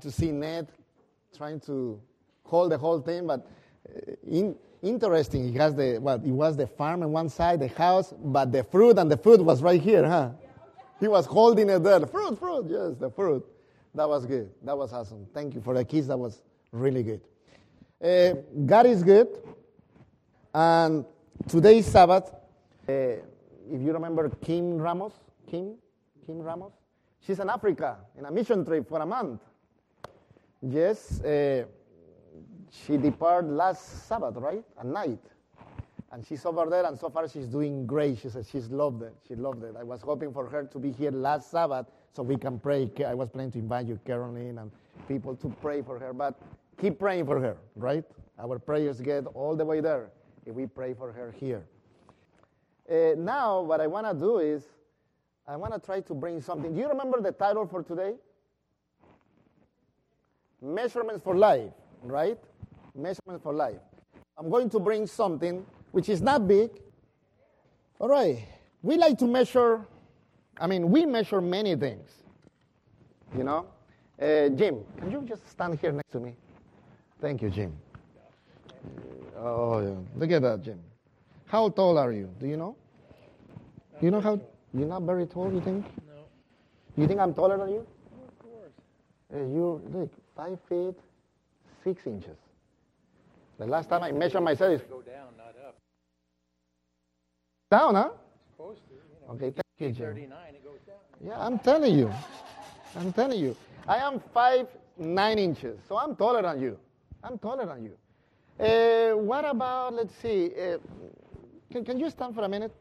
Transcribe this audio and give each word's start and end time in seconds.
to 0.00 0.10
see 0.10 0.32
Ned 0.32 0.68
trying 1.36 1.60
to 1.60 2.00
hold 2.44 2.72
the 2.72 2.78
whole 2.78 3.00
thing, 3.00 3.26
but 3.26 3.46
uh, 3.88 4.12
in, 4.26 4.54
interesting. 4.82 5.52
He 5.52 5.58
has 5.58 5.74
the 5.74 5.98
what? 5.98 6.24
It 6.24 6.30
was 6.30 6.56
the 6.56 6.66
farm 6.66 7.02
on 7.02 7.12
one 7.12 7.28
side, 7.28 7.60
the 7.60 7.68
house, 7.68 8.12
but 8.18 8.52
the 8.52 8.62
fruit 8.64 8.98
and 8.98 9.10
the 9.10 9.16
food 9.16 9.40
was 9.40 9.62
right 9.62 9.80
here, 9.80 10.06
huh? 10.06 10.30
He 11.00 11.08
was 11.08 11.26
holding 11.26 11.68
it 11.68 11.82
there. 11.82 12.06
Fruit, 12.06 12.38
fruit, 12.38 12.66
yes, 12.68 12.96
the 12.98 13.10
fruit. 13.10 13.44
That 13.94 14.08
was 14.08 14.26
good. 14.26 14.50
That 14.62 14.76
was 14.76 14.92
awesome. 14.92 15.26
Thank 15.32 15.54
you 15.54 15.60
for 15.60 15.74
the 15.74 15.84
kiss. 15.84 16.06
That 16.06 16.18
was 16.18 16.42
really 16.72 17.02
good. 17.02 17.20
Uh, 18.02 18.40
God 18.66 18.86
is 18.86 19.02
good, 19.02 19.28
and 20.52 21.04
today's 21.48 21.86
Sabbath. 21.86 22.30
Uh, 22.88 22.92
if 22.92 23.80
you 23.80 23.92
remember 23.92 24.28
Kim 24.28 24.78
Ramos, 24.78 25.12
Kim, 25.50 25.74
Kim 26.26 26.40
Ramos, 26.40 26.72
she's 27.26 27.38
in 27.38 27.48
Africa 27.48 27.96
in 28.18 28.26
a 28.26 28.30
mission 28.30 28.64
trip 28.64 28.88
for 28.88 29.00
a 29.00 29.06
month. 29.06 29.40
Yes, 30.66 31.20
uh, 31.20 31.64
she 32.70 32.96
departed 32.96 33.50
last 33.50 34.06
Sabbath, 34.08 34.36
right? 34.36 34.64
At 34.78 34.86
night. 34.86 35.20
And 36.10 36.24
she's 36.24 36.46
over 36.46 36.66
there, 36.70 36.86
and 36.86 36.98
so 36.98 37.10
far 37.10 37.28
she's 37.28 37.46
doing 37.46 37.86
great. 37.86 38.18
She 38.18 38.28
said 38.28 38.46
she's 38.46 38.70
loved 38.70 39.02
it. 39.02 39.14
She 39.26 39.34
loved 39.34 39.62
it. 39.64 39.74
I 39.78 39.82
was 39.82 40.00
hoping 40.00 40.32
for 40.32 40.46
her 40.46 40.64
to 40.64 40.78
be 40.78 40.92
here 40.92 41.10
last 41.10 41.50
Sabbath 41.50 41.86
so 42.12 42.22
we 42.22 42.36
can 42.36 42.58
pray. 42.58 42.88
I 43.06 43.14
was 43.14 43.28
planning 43.28 43.50
to 43.52 43.58
invite 43.58 43.86
you, 43.86 43.98
Caroline, 44.06 44.58
and 44.58 44.70
people 45.08 45.34
to 45.36 45.48
pray 45.60 45.82
for 45.82 45.98
her. 45.98 46.12
But 46.12 46.38
keep 46.80 46.98
praying 46.98 47.26
for 47.26 47.40
her, 47.40 47.56
right? 47.76 48.04
Our 48.38 48.58
prayers 48.58 49.00
get 49.00 49.26
all 49.34 49.56
the 49.56 49.64
way 49.64 49.80
there 49.80 50.10
if 50.46 50.54
we 50.54 50.66
pray 50.66 50.94
for 50.94 51.12
her 51.12 51.34
here. 51.38 51.64
Uh, 52.88 53.16
now, 53.18 53.60
what 53.60 53.80
I 53.80 53.86
want 53.86 54.06
to 54.06 54.14
do 54.14 54.38
is, 54.38 54.62
I 55.46 55.56
want 55.56 55.74
to 55.74 55.80
try 55.80 56.00
to 56.00 56.14
bring 56.14 56.40
something. 56.40 56.72
Do 56.72 56.80
you 56.80 56.88
remember 56.88 57.20
the 57.20 57.32
title 57.32 57.66
for 57.66 57.82
today? 57.82 58.14
Measurements 60.64 61.22
for 61.22 61.36
Life, 61.36 61.70
right? 62.02 62.38
Measurements 62.94 63.42
for 63.42 63.52
Life. 63.52 63.80
I'm 64.38 64.48
going 64.48 64.70
to 64.70 64.80
bring 64.80 65.06
something 65.06 65.64
which 65.92 66.08
is 66.08 66.22
not 66.22 66.48
big. 66.48 66.70
All 67.98 68.08
right. 68.08 68.48
We 68.82 68.96
like 68.96 69.18
to 69.18 69.26
measure, 69.26 69.86
I 70.58 70.66
mean, 70.66 70.90
we 70.90 71.04
measure 71.04 71.40
many 71.40 71.76
things. 71.76 72.10
You 73.36 73.44
know? 73.44 73.66
Uh, 74.20 74.48
Jim, 74.48 74.80
can 74.98 75.10
you 75.10 75.22
just 75.28 75.48
stand 75.50 75.78
here 75.78 75.92
next 75.92 76.10
to 76.12 76.20
me? 76.20 76.34
Thank 77.20 77.42
you, 77.42 77.50
Jim. 77.50 77.76
Oh, 79.36 79.80
yeah. 79.80 79.94
look 80.16 80.30
at 80.30 80.42
that, 80.42 80.62
Jim. 80.62 80.80
How 81.46 81.68
tall 81.68 81.98
are 81.98 82.12
you? 82.12 82.30
Do 82.40 82.46
you 82.46 82.56
know? 82.56 82.76
You 84.00 84.10
know 84.10 84.20
how? 84.20 84.40
You're 84.72 84.88
not 84.88 85.02
very 85.02 85.26
tall, 85.26 85.52
you 85.52 85.60
think? 85.60 85.84
No. 86.06 86.24
You 86.96 87.06
think 87.06 87.20
I'm 87.20 87.34
taller 87.34 87.58
than 87.58 87.68
you? 87.68 87.86
Oh, 87.86 88.24
of 88.28 88.38
course. 88.38 88.72
Uh, 89.32 89.38
you 89.38 89.82
look 89.92 90.10
five 90.36 90.58
feet 90.68 90.94
six 91.82 92.06
inches. 92.06 92.36
The 93.58 93.66
last 93.66 93.88
time 93.88 94.02
I 94.02 94.10
measured 94.12 94.42
myself 94.42 94.72
is 94.72 94.80
Go 94.88 95.00
down, 95.02 95.28
not 95.36 95.54
up. 95.66 95.76
down, 97.70 97.94
huh? 97.94 98.10
Supposed 98.56 98.80
to. 98.88 98.94
You 98.94 99.00
know, 99.28 99.34
Okay, 99.34 99.50
thank 99.50 99.64
you, 99.78 99.90
Jim. 99.92 100.06
39, 100.06 100.38
it 100.54 100.64
goes 100.64 100.80
down. 100.86 100.96
Yeah, 101.24 101.38
I'm 101.38 101.58
telling 101.58 101.96
you. 101.96 102.10
I'm 102.96 103.12
telling 103.12 103.38
you. 103.40 103.56
I 103.86 103.98
am 103.98 104.20
five 104.32 104.66
nine 104.98 105.38
inches, 105.38 105.78
so 105.88 105.96
I'm 105.98 106.16
taller 106.16 106.42
than 106.42 106.60
you. 106.60 106.78
I'm 107.22 107.38
taller 107.38 107.66
than 107.66 107.84
you. 107.84 107.96
Uh, 108.64 109.16
what 109.16 109.44
about? 109.44 109.94
Let's 109.94 110.14
see. 110.22 110.50
Uh, 110.54 110.78
can, 111.72 111.84
can 111.84 111.98
you 111.98 112.08
stand 112.10 112.34
for 112.34 112.42
a 112.44 112.48
minute? 112.48 112.72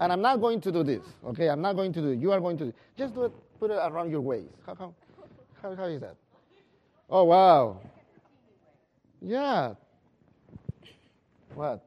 And 0.00 0.12
I'm 0.12 0.20
not 0.22 0.40
going 0.40 0.60
to 0.60 0.70
do 0.72 0.82
this. 0.84 1.02
Okay, 1.26 1.48
I'm 1.48 1.60
not 1.60 1.74
going 1.74 1.92
to 1.92 2.00
do 2.00 2.08
it. 2.10 2.18
You 2.18 2.32
are 2.32 2.40
going 2.40 2.56
to 2.58 2.64
do. 2.64 2.70
it. 2.70 2.76
Just 2.96 3.14
do 3.14 3.24
it. 3.24 3.32
Put 3.58 3.70
it 3.70 3.74
around 3.74 4.10
your 4.10 4.20
waist. 4.20 4.54
How 4.66 4.74
how 4.74 4.94
how, 5.62 5.74
how 5.74 5.84
is 5.84 6.00
that? 6.00 6.14
Oh 7.10 7.24
wow. 7.24 7.80
Yeah. 9.20 9.74
What? 11.54 11.82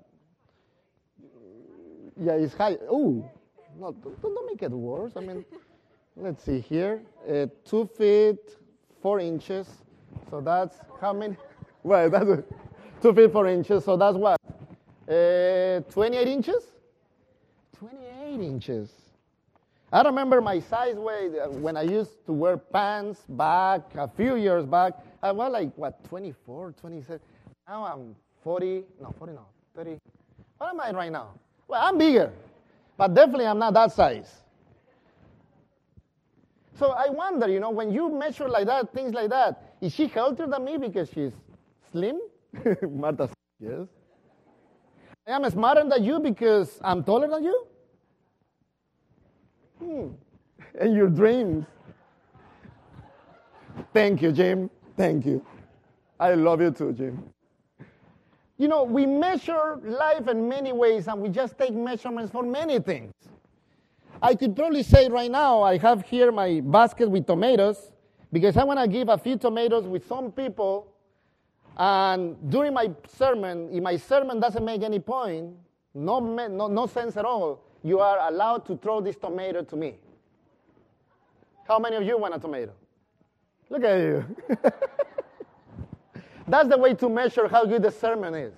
Yeah, 2.20 2.34
it's 2.34 2.54
high. 2.54 2.78
Oh, 2.90 3.24
no, 3.80 3.92
don't, 3.94 4.22
don't 4.22 4.46
make 4.48 4.62
it 4.62 4.72
worse. 4.72 5.14
I 5.16 5.22
mean, 5.22 5.46
let's 6.16 6.44
see 6.44 6.60
here. 6.60 7.02
Uh, 7.28 7.48
two 7.66 7.90
feet, 7.98 8.58
four 9.02 9.20
inches. 9.20 9.68
So 10.30 10.42
that's 10.42 10.78
how 11.00 11.14
many? 11.14 11.36
Well, 11.84 12.12
that's 12.12 12.30
two 13.02 13.12
feet, 13.12 13.32
four 13.32 13.48
inches. 13.48 13.84
So 13.86 13.98
that's 13.98 14.16
what? 14.16 14.40
Uh, 15.10 15.80
28 15.90 16.28
inches? 16.28 16.64
28 17.80 18.40
inches. 18.40 18.92
I 19.92 20.04
remember 20.04 20.42
my 20.42 20.60
size 20.60 20.96
weight 20.96 21.32
uh, 21.38 21.50
when 21.50 21.76
I 21.76 21.82
used 21.82 22.24
to 22.28 22.34
wear 22.34 22.56
pants 22.56 23.22
back 23.28 23.82
a 23.96 24.08
few 24.08 24.36
years 24.36 24.64
back. 24.66 24.94
I 25.24 25.32
was 25.32 25.52
like, 25.52 25.72
what, 25.76 26.04
24, 26.06 26.74
27? 26.80 27.20
Now 27.68 27.86
I'm 27.86 28.16
40, 28.44 28.84
no, 29.02 29.14
40, 29.18 29.34
no, 29.34 29.46
30. 29.76 29.98
What 30.58 30.70
am 30.72 30.80
I 30.80 30.92
right 30.92 31.12
now? 31.12 31.30
Well, 31.68 31.82
I'm 31.84 31.98
bigger, 31.98 32.32
but 32.98 33.14
definitely 33.14 33.46
I'm 33.46 33.60
not 33.60 33.74
that 33.76 33.92
size. 33.92 34.42
So 36.78 36.90
I 36.92 37.10
wonder, 37.10 37.48
you 37.48 37.60
know, 37.60 37.70
when 37.70 37.92
you 37.92 38.12
measure 38.12 38.50
like 38.50 38.66
that, 38.66 38.92
things 38.94 39.14
like 39.14 39.30
that, 39.30 39.76
is 39.82 39.94
she 39.94 40.08
healthier 40.08 40.48
than 40.48 40.66
me 40.66 40.78
because 40.78 41.10
she's 41.14 41.32
slim? 41.92 42.20
Martha, 42.90 43.30
yes. 43.60 43.88
I 45.28 45.32
am 45.32 45.48
smarter 45.52 45.88
than 45.88 46.04
you 46.04 46.20
because 46.20 46.80
I'm 46.84 47.04
taller 47.04 47.28
than 47.28 47.44
you? 47.44 47.68
Hmm. 49.80 50.08
And 50.80 50.96
your 50.96 51.10
dreams. 51.10 51.66
Thank 53.94 54.22
you, 54.22 54.32
Jim. 54.32 54.70
Thank 55.02 55.26
you. 55.26 55.44
I 56.20 56.36
love 56.36 56.62
you 56.62 56.70
too, 56.70 56.94
Jim. 56.94 57.24
You 58.60 58.68
know, 58.68 58.84
we 58.84 59.08
measure 59.08 59.80
life 59.84 60.28
in 60.28 60.48
many 60.48 60.74
ways 60.74 61.08
and 61.08 61.20
we 61.20 61.30
just 61.30 61.58
take 61.58 61.74
measurements 61.74 62.32
for 62.32 62.44
many 62.44 62.78
things. 62.78 63.12
I 64.22 64.36
could 64.36 64.56
probably 64.56 64.84
say 64.84 65.10
right 65.10 65.32
now, 65.32 65.64
I 65.64 65.80
have 65.80 66.04
here 66.04 66.32
my 66.32 66.62
basket 66.64 67.10
with 67.10 67.26
tomatoes 67.26 67.92
because 68.32 68.58
I 68.58 68.64
want 68.64 68.80
to 68.80 68.88
give 68.88 69.10
a 69.10 69.18
few 69.18 69.38
tomatoes 69.38 69.86
with 69.86 70.08
some 70.08 70.32
people. 70.32 70.94
And 71.78 72.38
during 72.52 72.76
my 72.76 72.92
sermon, 73.08 73.70
if 73.74 73.82
my 73.82 73.98
sermon 73.98 74.40
doesn't 74.40 74.64
make 74.64 74.84
any 74.84 75.00
point, 75.00 75.56
no, 75.96 76.20
no, 76.20 76.68
no 76.68 76.86
sense 76.86 77.18
at 77.18 77.26
all, 77.26 77.64
you 77.82 78.02
are 78.02 78.30
allowed 78.30 78.68
to 78.68 78.78
throw 78.78 79.02
this 79.02 79.16
tomato 79.16 79.64
to 79.64 79.76
me. 79.76 79.96
How 81.68 81.80
many 81.80 81.96
of 81.96 82.04
you 82.04 82.20
want 82.20 82.36
a 82.36 82.40
tomato? 82.40 82.74
Look 83.72 83.86
at 83.86 84.00
you. 84.00 84.26
That's 86.48 86.68
the 86.68 86.78
way 86.78 86.94
to 86.96 87.08
measure 87.08 87.48
how 87.48 87.64
good 87.64 87.84
the 87.84 87.92
sermon 87.92 88.36
is. 88.36 88.54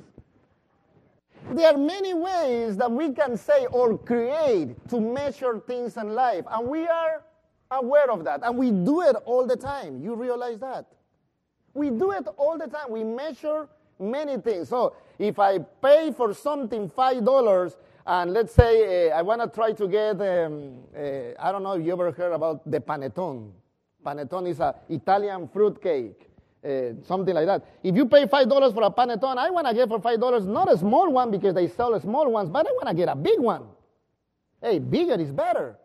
There 1.51 1.71
are 1.71 1.77
many 1.77 2.15
ways 2.15 2.77
that 2.77 2.91
we 2.91 3.11
can 3.11 3.37
say 3.37 3.67
or 3.67 3.95
create 3.95 4.75
to 4.89 4.99
measure 4.99 5.59
things 5.59 5.97
in 5.97 6.15
life, 6.15 6.45
and 6.49 6.67
we 6.67 6.87
are 6.87 7.21
aware 7.69 8.09
of 8.09 8.23
that, 8.23 8.39
and 8.41 8.57
we 8.57 8.71
do 8.71 9.01
it 9.01 9.15
all 9.25 9.45
the 9.45 9.55
time. 9.55 10.01
You 10.01 10.15
realize 10.15 10.57
that? 10.61 10.87
We 11.75 11.91
do 11.91 12.09
it 12.09 12.27
all 12.37 12.57
the 12.57 12.67
time. 12.67 12.89
We 12.89 13.03
measure 13.03 13.67
many 13.99 14.37
things. 14.37 14.69
So 14.69 14.95
if 15.19 15.37
I 15.37 15.59
pay 15.59 16.11
for 16.11 16.33
something 16.33 16.89
$5, 16.89 17.75
and 18.07 18.33
let's 18.33 18.55
say 18.55 19.11
uh, 19.11 19.15
I 19.15 19.21
want 19.21 19.41
to 19.41 19.47
try 19.47 19.73
to 19.73 19.87
get, 19.87 20.19
um, 20.21 20.79
uh, 20.97 21.39
I 21.39 21.51
don't 21.51 21.61
know 21.61 21.73
if 21.73 21.85
you 21.85 21.93
ever 21.93 22.11
heard 22.11 22.33
about 22.33 22.69
the 22.69 22.79
panettone. 22.79 23.51
Panettone 24.03 24.49
is 24.49 24.59
an 24.59 24.73
Italian 24.89 25.47
fruit 25.47 25.81
cake. 25.81 26.29
Uh, 26.63 26.93
something 27.03 27.33
like 27.35 27.45
that. 27.45 27.65
If 27.83 27.95
you 27.95 28.05
pay 28.05 28.25
five 28.27 28.47
dollars 28.47 28.73
for 28.73 28.83
a 28.83 28.89
panettone, 28.89 29.37
I 29.37 29.49
want 29.49 29.67
to 29.67 29.73
get 29.73 29.89
for 29.89 29.99
five 29.99 30.19
dollars 30.19 30.45
not 30.45 30.71
a 30.71 30.77
small 30.77 31.11
one 31.11 31.29
because 31.29 31.53
they 31.53 31.67
sell 31.67 31.99
small 31.99 32.31
ones, 32.31 32.49
but 32.49 32.65
I 32.65 32.71
want 32.71 32.87
to 32.87 32.93
get 32.93 33.09
a 33.09 33.15
big 33.15 33.39
one. 33.39 33.63
Hey, 34.61 34.79
bigger 34.79 35.15
is 35.15 35.31
better. 35.31 35.75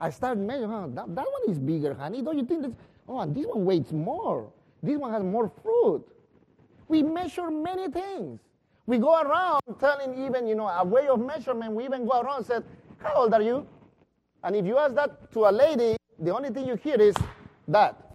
I 0.00 0.10
start 0.10 0.38
measuring. 0.38 0.70
Oh, 0.70 0.88
that, 0.94 1.14
that 1.16 1.26
one 1.26 1.50
is 1.50 1.58
bigger, 1.58 1.94
honey. 1.94 2.22
Don't 2.22 2.38
you 2.38 2.44
think 2.44 2.62
that? 2.62 2.72
Oh, 3.08 3.18
and 3.18 3.34
this 3.34 3.44
one 3.44 3.64
weighs 3.64 3.92
more. 3.92 4.52
This 4.82 4.96
one 4.96 5.12
has 5.12 5.22
more 5.24 5.50
fruit. 5.62 6.04
We 6.86 7.02
measure 7.02 7.50
many 7.50 7.90
things. 7.90 8.38
We 8.86 8.98
go 8.98 9.20
around 9.20 9.60
telling 9.80 10.24
even 10.24 10.46
you 10.46 10.54
know 10.54 10.68
a 10.68 10.84
way 10.84 11.08
of 11.08 11.20
measurement. 11.20 11.72
We 11.72 11.84
even 11.84 12.06
go 12.06 12.20
around 12.20 12.38
and 12.38 12.46
said, 12.46 12.64
"How 12.98 13.22
old 13.22 13.34
are 13.34 13.42
you?" 13.42 13.66
And 14.44 14.54
if 14.54 14.64
you 14.64 14.78
ask 14.78 14.94
that 14.94 15.32
to 15.32 15.46
a 15.46 15.50
lady, 15.52 15.96
the 16.20 16.34
only 16.34 16.50
thing 16.50 16.66
you 16.66 16.76
hear 16.76 17.00
is 17.00 17.16
that. 17.72 18.10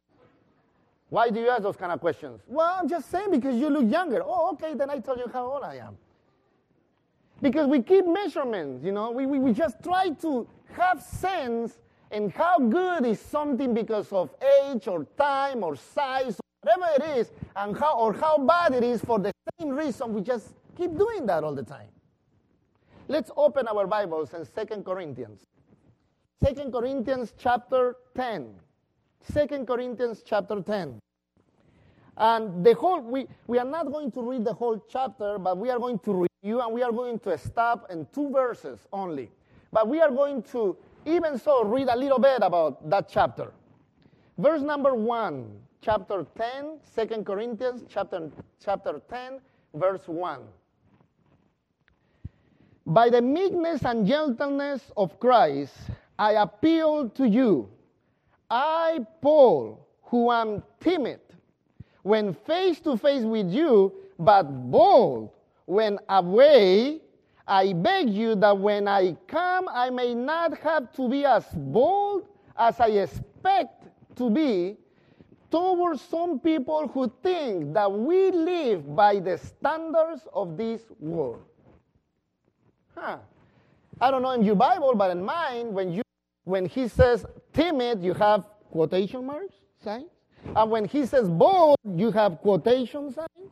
Why 1.10 1.30
do 1.30 1.40
you 1.40 1.50
ask 1.50 1.64
those 1.64 1.78
kind 1.78 1.92
of 1.92 2.00
questions? 2.00 2.42
Well, 2.48 2.78
I'm 2.80 2.90
just 2.90 3.10
saying 3.10 3.32
because 3.32 3.56
you 3.56 3.70
look 3.70 3.90
younger. 3.90 4.22
Oh, 4.24 4.52
okay, 4.54 4.74
then 4.74 4.90
I 4.90 5.00
tell 5.00 5.18
you 5.18 5.28
how 5.32 5.46
old 5.46 5.64
I 5.64 5.76
am. 5.76 5.98
Because 7.42 7.68
we 7.68 7.82
keep 7.82 8.06
measurements, 8.08 8.84
you 8.84 8.92
know, 8.92 9.12
we, 9.12 9.26
we, 9.26 9.40
we 9.40 9.54
just 9.54 9.82
try 9.84 10.10
to 10.22 10.48
have 10.74 11.02
sense 11.02 11.80
in 12.12 12.30
how 12.30 12.58
good 12.60 13.06
is 13.06 13.20
something 13.20 13.74
because 13.74 14.12
of 14.12 14.30
age 14.64 14.88
or 14.88 15.06
time 15.18 15.64
or 15.64 15.76
size, 15.76 16.40
or 16.40 16.46
whatever 16.62 17.04
it 17.04 17.18
is, 17.18 17.32
and 17.56 17.78
how 17.78 17.98
or 17.98 18.14
how 18.14 18.38
bad 18.38 18.74
it 18.74 18.84
is 18.84 19.02
for 19.02 19.20
the 19.20 19.32
same 19.60 19.70
reason. 19.70 20.14
We 20.14 20.22
just 20.22 20.54
keep 20.78 20.98
doing 20.98 21.26
that 21.26 21.44
all 21.44 21.54
the 21.54 21.64
time. 21.64 21.90
Let's 23.08 23.32
open 23.38 23.68
our 23.68 23.86
Bibles 23.86 24.34
in 24.34 24.46
2 24.46 24.82
Corinthians. 24.82 25.46
2 26.46 26.72
Corinthians 26.72 27.34
chapter 27.38 27.98
10. 28.16 28.56
2 29.34 29.66
Corinthians 29.66 30.24
chapter 30.26 30.62
10. 30.62 31.00
And 32.18 32.66
the 32.66 32.74
whole, 32.74 33.02
we, 33.02 33.28
we 33.48 33.60
are 33.60 33.66
not 33.66 33.92
going 33.92 34.12
to 34.12 34.22
read 34.22 34.46
the 34.46 34.54
whole 34.54 34.84
chapter, 34.90 35.38
but 35.38 35.58
we 35.58 35.70
are 35.70 35.80
going 35.80 36.00
to 36.00 36.28
review 36.44 36.62
and 36.62 36.74
we 36.74 36.82
are 36.82 36.92
going 36.92 37.20
to 37.20 37.38
stop 37.38 37.88
in 37.90 38.08
two 38.14 38.30
verses 38.30 38.80
only. 38.94 39.30
But 39.72 39.90
we 39.90 40.00
are 40.00 40.12
going 40.12 40.44
to, 40.54 40.78
even 41.06 41.38
so, 41.38 41.66
read 41.66 41.90
a 41.90 41.96
little 41.96 42.20
bit 42.20 42.40
about 42.42 42.90
that 42.90 43.10
chapter. 43.10 43.52
Verse 44.38 44.62
number 44.62 44.96
1, 44.96 45.60
chapter 45.82 46.26
10, 46.38 47.08
2 47.08 47.24
Corinthians 47.24 47.84
chapter, 47.90 48.30
chapter 48.64 49.02
10, 49.10 49.40
verse 49.74 50.08
1. 50.08 50.42
By 52.88 53.10
the 53.10 53.22
meekness 53.22 53.84
and 53.84 54.06
gentleness 54.08 54.92
of 54.96 55.20
Christ, 55.20 55.74
I 56.18 56.34
appeal 56.34 57.10
to 57.10 57.28
you. 57.28 57.70
I, 58.50 59.06
Paul, 59.22 59.88
who 60.04 60.32
am 60.32 60.64
timid 60.80 61.20
when 62.04 62.34
face 62.34 62.80
to 62.82 62.98
face 62.98 63.24
with 63.24 63.52
you, 63.52 63.94
but 64.20 64.44
bold 64.44 65.32
when 65.66 66.00
away, 66.10 67.02
I 67.48 67.74
beg 67.74 68.10
you 68.10 68.36
that 68.36 68.58
when 68.58 68.88
I 68.88 69.18
come, 69.28 69.68
I 69.68 69.90
may 69.90 70.14
not 70.14 70.58
have 70.60 70.94
to 70.96 71.10
be 71.10 71.26
as 71.26 71.46
bold 71.54 72.28
as 72.58 72.80
I 72.80 72.88
expect 72.88 73.88
to 74.18 74.30
be 74.30 74.78
towards 75.52 76.02
some 76.02 76.40
people 76.40 76.88
who 76.88 77.12
think 77.24 77.74
that 77.74 77.92
we 77.92 78.32
live 78.32 78.96
by 78.96 79.20
the 79.20 79.38
standards 79.38 80.28
of 80.34 80.58
this 80.58 80.82
world. 81.00 81.44
Huh. 82.96 83.18
I 84.00 84.12
don't 84.12 84.22
know 84.22 84.32
in 84.32 84.44
your 84.44 84.56
Bible, 84.56 84.94
but 84.96 85.12
in 85.12 85.24
mine, 85.24 85.74
when 85.74 85.92
you 85.92 86.05
when 86.46 86.66
he 86.66 86.88
says 86.88 87.26
timid, 87.54 88.04
you 88.04 88.14
have 88.14 88.46
quotation 88.72 89.26
marks, 89.26 89.56
signs. 89.84 90.10
And 90.56 90.72
when 90.72 90.86
he 90.86 91.06
says 91.06 91.28
bold, 91.28 91.78
you 91.84 92.12
have 92.12 92.38
quotation 92.38 93.12
signs. 93.12 93.52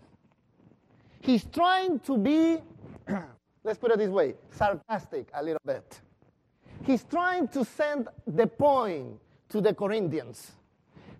He's 1.19 1.45
trying 1.45 2.00
to 2.01 2.18
be, 2.18 2.60
let's 3.63 3.80
put 3.80 3.92
it 3.92 3.98
this 3.98 4.10
way, 4.10 4.36
sarcastic 4.51 5.28
a 5.34 5.44
little 5.44 5.62
bit. 5.66 6.00
He's 6.84 7.04
trying 7.04 7.48
to 7.50 7.66
send 7.66 8.10
the 8.28 8.45
point 8.45 9.19
to 9.50 9.62
the 9.62 9.74
Corinthians. 9.74 10.51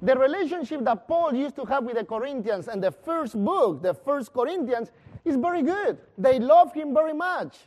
The 0.01 0.15
relationship 0.15 0.83
that 0.83 1.07
Paul 1.07 1.33
used 1.33 1.55
to 1.55 1.65
have 1.65 1.85
with 1.85 1.95
the 1.95 2.03
Corinthians 2.03 2.67
and 2.67 2.83
the 2.83 2.91
first 2.91 3.33
book, 3.41 3.81
the 3.81 3.93
first 3.93 4.33
Corinthians, 4.33 4.91
is 5.23 5.37
very 5.37 5.63
good. 5.63 5.97
They 6.17 6.39
love 6.39 6.73
him 6.73 6.93
very 6.93 7.13
much. 7.13 7.57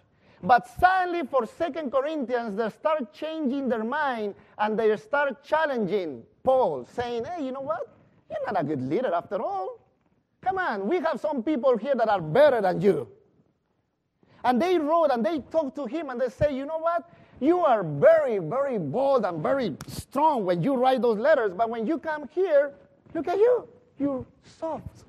But 0.47 0.69
sadly, 0.79 1.23
for 1.29 1.45
Second 1.45 1.91
Corinthians, 1.91 2.57
they 2.57 2.71
start 2.71 3.13
changing 3.13 3.69
their 3.69 3.83
mind 3.83 4.37
and 4.59 4.79
they 4.79 4.97
start 4.97 5.43
challenging 5.43 6.23
Paul, 6.45 6.87
saying, 6.93 7.25
hey, 7.25 7.45
you 7.45 7.51
know 7.51 7.63
what? 7.63 7.93
You're 8.31 8.53
not 8.53 8.61
a 8.61 8.65
good 8.65 8.81
leader 8.81 9.13
after 9.13 9.43
all. 9.43 9.81
Come 10.41 10.59
on, 10.59 10.87
we 10.87 11.01
have 11.01 11.21
some 11.21 11.43
people 11.43 11.77
here 11.77 11.97
that 11.97 12.09
are 12.09 12.21
better 12.21 12.61
than 12.61 12.81
you. 12.81 13.09
And 14.45 14.63
they 14.63 14.79
wrote 14.79 15.07
and 15.07 15.27
they 15.27 15.41
talked 15.41 15.75
to 15.77 15.87
him 15.87 16.11
and 16.11 16.21
they 16.21 16.29
say, 16.29 16.55
you 16.55 16.65
know 16.65 16.79
what? 16.79 17.11
You 17.41 17.59
are 17.63 17.83
very, 17.83 18.39
very 18.39 18.79
bold 18.79 19.25
and 19.25 19.43
very 19.43 19.75
strong 19.89 20.45
when 20.45 20.63
you 20.63 20.77
write 20.77 21.03
those 21.03 21.19
letters, 21.19 21.55
but 21.57 21.69
when 21.69 21.89
you 21.89 21.99
come 21.99 22.29
here, 22.33 22.73
look 23.15 23.27
at 23.27 23.39
you. 23.39 23.67
You're 23.99 24.25
soft. 24.45 25.03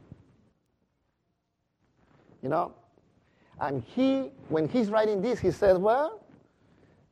You 2.42 2.50
know? 2.50 2.74
And 3.60 3.84
he, 3.84 4.32
when 4.50 4.68
he's 4.68 4.90
writing 4.90 5.22
this, 5.22 5.40
he 5.40 5.52
said, 5.52 5.78
well, 5.78 6.22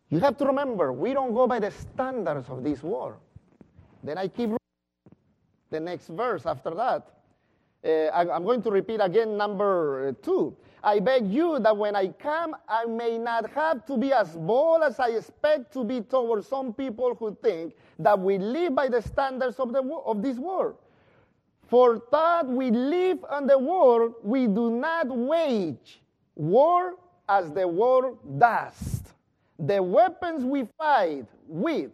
you 0.09 0.19
have 0.19 0.37
to 0.37 0.45
remember, 0.45 0.93
we 0.93 1.13
don't 1.13 1.33
go 1.33 1.47
by 1.47 1.59
the 1.59 1.71
standards 1.71 2.49
of 2.49 2.63
this 2.63 2.83
world. 2.83 3.17
Then 4.03 4.17
I 4.17 4.27
keep 4.27 4.51
the 5.71 5.79
next 5.79 6.07
verse 6.07 6.45
after 6.45 6.71
that. 6.71 7.07
Uh, 7.83 8.09
I, 8.13 8.35
am 8.35 8.43
going 8.43 8.61
to 8.63 8.71
repeat 8.71 8.99
again 9.01 9.37
number 9.37 10.09
uh, 10.09 10.13
two. 10.23 10.55
I 10.83 10.99
beg 10.99 11.27
you 11.27 11.59
that 11.59 11.75
when 11.75 11.95
I 11.95 12.09
come, 12.09 12.55
I 12.69 12.85
may 12.85 13.17
not 13.17 13.49
have 13.51 13.85
to 13.87 13.97
be 13.97 14.13
as 14.13 14.29
bold 14.35 14.83
as 14.83 14.99
I 14.99 15.09
expect 15.09 15.73
to 15.73 15.83
be 15.83 16.01
towards 16.01 16.47
some 16.47 16.73
people 16.73 17.15
who 17.15 17.35
think 17.41 17.73
that 17.97 18.19
we 18.19 18.37
live 18.37 18.75
by 18.75 18.87
the 18.87 19.01
standards 19.01 19.59
of, 19.59 19.73
the, 19.73 19.81
of 20.05 20.21
this 20.21 20.37
world. 20.37 20.75
For 21.67 22.01
that 22.11 22.45
we 22.45 22.69
live 22.69 23.25
in 23.37 23.47
the 23.47 23.57
world, 23.57 24.13
we 24.23 24.45
do 24.45 24.69
not 24.69 25.07
wage 25.07 26.01
war 26.35 26.95
as 27.27 27.51
the 27.51 27.67
world 27.67 28.17
does. 28.39 29.03
The 29.57 29.81
weapons 29.81 30.43
we 30.43 30.67
fight 30.77 31.25
with 31.47 31.91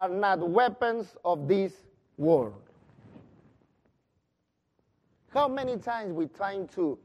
are 0.00 0.08
not 0.08 0.48
weapons 0.48 1.16
of 1.24 1.48
this 1.48 1.72
world. 2.16 2.60
How 5.30 5.48
many 5.48 5.78
times 5.78 6.12
we 6.12 6.26
trying 6.26 6.68
to 6.68 6.98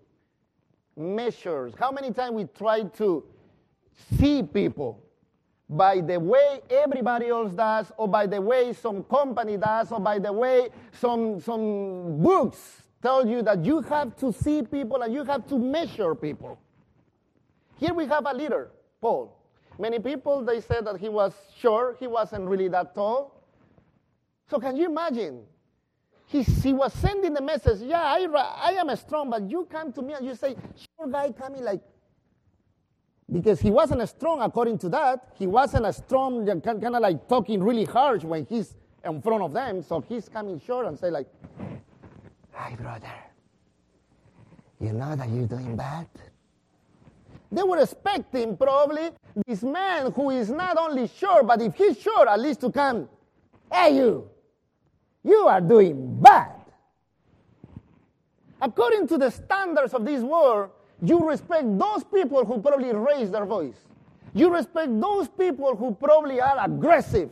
measure, 0.98 1.72
how 1.80 1.92
many 1.92 2.12
times 2.12 2.34
we 2.34 2.46
try 2.46 2.84
to 2.84 3.24
see 4.18 4.44
people 4.44 5.02
by 5.70 6.02
the 6.02 6.20
way 6.20 6.62
everybody 6.70 7.28
else 7.28 7.54
does, 7.54 7.92
or 7.98 8.08
by 8.08 8.26
the 8.26 8.42
way 8.42 8.74
some 8.74 9.04
company 9.04 9.56
does, 9.56 9.92
or 9.92 10.00
by 10.00 10.18
the 10.18 10.34
way 10.34 10.70
some, 11.00 11.40
some 11.40 12.22
books 12.22 12.82
tell 13.02 13.28
you 13.28 13.44
that 13.44 13.64
you 13.64 13.82
have 13.82 14.16
to 14.18 14.34
see 14.34 14.64
people 14.64 15.02
and 15.04 15.14
you 15.14 15.24
have 15.24 15.48
to 15.48 15.60
measure 15.60 16.16
people. 16.16 16.60
Here 17.80 17.94
we 17.94 18.06
have 18.08 18.26
a 18.26 18.34
leader, 18.34 18.72
Paul. 19.00 19.36
Many 19.80 20.00
people, 20.00 20.44
they 20.44 20.60
said 20.60 20.86
that 20.86 20.98
he 20.98 21.08
was 21.08 21.34
short, 21.58 21.98
he 22.00 22.08
wasn't 22.08 22.46
really 22.46 22.68
that 22.68 22.94
tall. 22.94 23.42
So 24.50 24.60
can 24.60 24.76
you 24.76 24.88
imagine 24.88 25.44
he, 26.26 26.44
he 26.44 26.74
was 26.74 26.94
sending 26.94 27.34
the 27.34 27.42
message, 27.42 27.80
yeah, 27.82 28.02
I, 28.02 28.28
I 28.28 28.72
am 28.74 28.94
strong, 28.98 29.30
but 29.30 29.50
you 29.50 29.66
come 29.72 29.94
to 29.94 30.02
me 30.02 30.14
and 30.14 30.26
you 30.26 30.36
say, 30.36 30.56
sure 30.76 31.08
guy 31.10 31.32
coming 31.32 31.64
like, 31.64 31.82
because 33.32 33.60
he 33.62 33.72
wasn't 33.72 34.08
strong 34.10 34.42
according 34.42 34.80
to 34.80 34.90
that. 34.90 35.34
He 35.36 35.48
wasn't 35.48 35.86
a 35.86 35.94
strong, 35.94 36.46
kind 36.62 36.84
of 36.84 37.02
like 37.02 37.28
talking 37.30 37.64
really 37.64 37.86
harsh 37.86 38.24
when 38.24 38.46
he's 38.46 38.76
in 39.06 39.22
front 39.22 39.44
of 39.44 39.54
them. 39.54 39.82
So 39.82 40.02
he's 40.02 40.28
coming 40.28 40.60
short 40.60 40.88
and 40.88 41.00
say 41.00 41.10
like, 41.10 41.28
hi 42.52 42.76
brother, 42.76 43.14
you 44.82 44.94
know 44.94 45.16
that 45.16 45.30
you're 45.30 45.48
doing 45.48 45.76
bad? 45.76 46.08
They 47.52 47.64
were 47.64 47.80
expecting 47.80 48.56
probably 48.56 49.10
this 49.48 49.64
man 49.64 50.12
who 50.12 50.30
is 50.30 50.50
not 50.50 50.78
only 50.78 51.08
sure, 51.08 51.44
but 51.44 51.62
if 51.62 51.76
he's 51.76 52.00
sure, 52.00 52.28
at 52.28 52.40
least 52.40 52.62
to 52.62 52.72
come, 52.72 53.10
hey 53.72 53.96
you, 53.96 54.30
you 55.24 55.48
are 55.48 55.62
doing 55.62 56.22
bad. 56.22 56.52
According 58.62 59.08
to 59.08 59.18
the 59.18 59.32
standards 59.32 59.94
of 59.94 60.06
this 60.06 60.22
world, 60.22 60.70
you 61.02 61.20
respect 61.28 61.66
those 61.80 62.04
people 62.04 62.46
who 62.46 62.62
probably 62.62 62.94
raise 62.94 63.32
their 63.32 63.46
voice. 63.46 63.78
You 64.34 64.54
respect 64.54 65.00
those 65.00 65.28
people 65.28 65.76
who 65.76 65.96
probably 65.96 66.40
are 66.42 66.58
aggressive. 66.64 67.32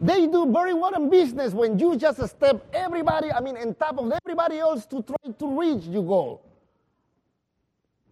They 0.00 0.26
do 0.28 0.50
very 0.50 0.74
well 0.74 0.94
in 0.94 1.10
business 1.10 1.52
when 1.52 1.78
you 1.78 1.96
just 1.96 2.24
step 2.28 2.64
everybody, 2.72 3.32
I 3.32 3.40
mean, 3.40 3.56
on 3.56 3.74
top 3.74 3.98
of 3.98 4.12
everybody 4.24 4.58
else 4.58 4.86
to 4.86 5.02
try 5.02 5.32
to 5.38 5.60
reach 5.60 5.84
your 5.84 6.04
goal. 6.04 6.42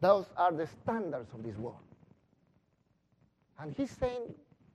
Those 0.01 0.27
are 0.37 0.53
the 0.53 0.67
standards 0.67 1.33
of 1.33 1.43
this 1.43 1.57
world. 1.57 1.79
And 3.59 3.75
he's 3.77 3.91
saying, 3.91 4.35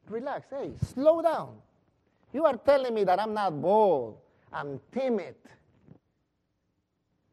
relax, 0.09 0.47
hey, 0.49 0.71
slow 0.93 1.21
down. 1.21 1.49
You 2.33 2.45
are 2.45 2.57
telling 2.57 2.93
me 2.93 3.03
that 3.03 3.19
I'm 3.19 3.33
not 3.33 3.61
bold, 3.61 4.17
I'm 4.51 4.79
timid. 4.91 5.35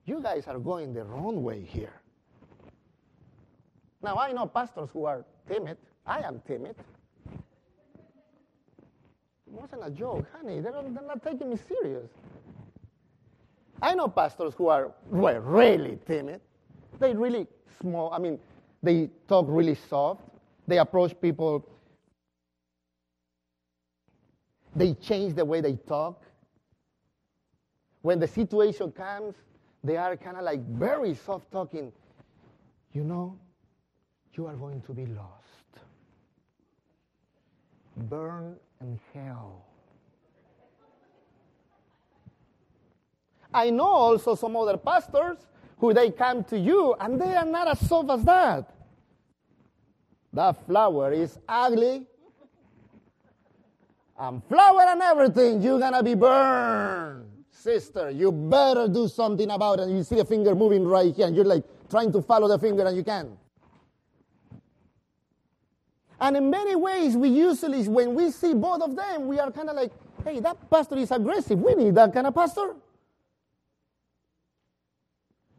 You 0.04 0.20
guys 0.20 0.46
are 0.46 0.58
going 0.58 0.92
the 0.94 1.04
wrong 1.04 1.42
way 1.42 1.62
here. 1.62 2.00
Now, 4.02 4.16
I 4.16 4.32
know 4.32 4.46
pastors 4.46 4.90
who 4.92 5.04
are 5.04 5.24
timid. 5.48 5.76
I 6.06 6.20
am 6.20 6.40
timid. 6.46 6.76
It 9.46 9.52
wasn't 9.52 9.84
a 9.84 9.90
joke, 9.90 10.26
honey. 10.36 10.60
They're, 10.60 10.72
they're 10.72 11.06
not 11.06 11.22
taking 11.22 11.50
me 11.50 11.58
serious. 11.68 12.08
I 13.80 13.94
know 13.94 14.08
pastors 14.08 14.54
who 14.54 14.68
are 14.68 14.92
well, 15.10 15.40
really 15.40 15.98
timid. 16.06 16.40
They 16.98 17.14
really 17.14 17.46
small. 17.80 18.12
I 18.12 18.18
mean, 18.18 18.38
they 18.82 19.10
talk 19.28 19.46
really 19.48 19.76
soft. 19.88 20.22
They 20.66 20.78
approach 20.78 21.18
people 21.20 21.66
they 24.78 24.94
change 24.94 25.34
the 25.34 25.44
way 25.44 25.60
they 25.60 25.74
talk. 25.74 26.22
When 28.02 28.20
the 28.20 28.28
situation 28.28 28.92
comes, 28.92 29.34
they 29.82 29.96
are 29.96 30.16
kind 30.16 30.36
of 30.36 30.44
like 30.44 30.64
very 30.66 31.14
soft 31.14 31.50
talking. 31.50 31.92
You 32.92 33.04
know, 33.04 33.38
you 34.34 34.46
are 34.46 34.54
going 34.54 34.80
to 34.82 34.92
be 34.92 35.06
lost. 35.06 35.34
Burn 37.96 38.56
in 38.80 39.00
hell. 39.12 39.64
I 43.52 43.70
know 43.70 43.88
also 43.88 44.34
some 44.36 44.54
other 44.56 44.76
pastors 44.76 45.38
who 45.80 45.94
they 45.94 46.10
come 46.10 46.44
to 46.44 46.58
you 46.58 46.94
and 47.00 47.20
they 47.20 47.34
are 47.34 47.44
not 47.44 47.68
as 47.68 47.80
soft 47.88 48.10
as 48.10 48.24
that. 48.24 48.74
That 50.32 50.66
flower 50.66 51.12
is 51.12 51.38
ugly 51.48 52.06
and 54.18 54.42
flower 54.44 54.82
and 54.82 55.00
everything, 55.00 55.62
you're 55.62 55.78
gonna 55.78 56.02
be 56.02 56.14
burned. 56.14 57.24
Sister, 57.50 58.10
you 58.10 58.32
better 58.32 58.88
do 58.88 59.06
something 59.08 59.50
about 59.50 59.78
it. 59.78 59.82
And 59.82 59.96
you 59.96 60.02
see 60.02 60.16
the 60.16 60.24
finger 60.24 60.54
moving 60.54 60.86
right 60.86 61.14
here, 61.14 61.26
and 61.26 61.36
you're 61.36 61.44
like 61.44 61.64
trying 61.88 62.12
to 62.12 62.22
follow 62.22 62.48
the 62.48 62.58
finger, 62.58 62.84
and 62.84 62.96
you 62.96 63.04
can't. 63.04 63.30
And 66.20 66.36
in 66.36 66.50
many 66.50 66.74
ways, 66.74 67.16
we 67.16 67.28
usually, 67.28 67.86
when 67.88 68.14
we 68.14 68.30
see 68.30 68.54
both 68.54 68.82
of 68.82 68.96
them, 68.96 69.28
we 69.28 69.38
are 69.38 69.52
kind 69.52 69.68
of 69.68 69.76
like, 69.76 69.92
hey, 70.24 70.40
that 70.40 70.68
pastor 70.68 70.96
is 70.96 71.12
aggressive. 71.12 71.60
We 71.60 71.74
need 71.74 71.94
that 71.94 72.12
kind 72.12 72.26
of 72.26 72.34
pastor. 72.34 72.74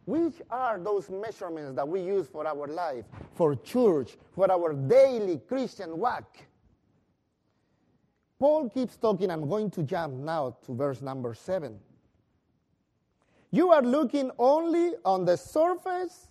Which 0.09 0.41
are 0.49 0.79
those 0.79 1.09
measurements 1.09 1.75
that 1.75 1.87
we 1.87 2.01
use 2.01 2.27
for 2.27 2.47
our 2.47 2.67
life, 2.67 3.05
for 3.35 3.55
church, 3.55 4.17
for 4.33 4.51
our 4.51 4.73
daily 4.73 5.39
Christian 5.47 5.99
walk? 5.99 6.37
Paul 8.39 8.69
keeps 8.69 8.97
talking. 8.97 9.29
I'm 9.29 9.47
going 9.47 9.69
to 9.71 9.83
jump 9.83 10.13
now 10.15 10.57
to 10.65 10.73
verse 10.73 11.01
number 11.01 11.33
seven. 11.35 11.79
You 13.51 13.71
are 13.71 13.83
looking 13.83 14.31
only 14.39 14.93
on 15.05 15.25
the 15.25 15.37
surface 15.37 16.27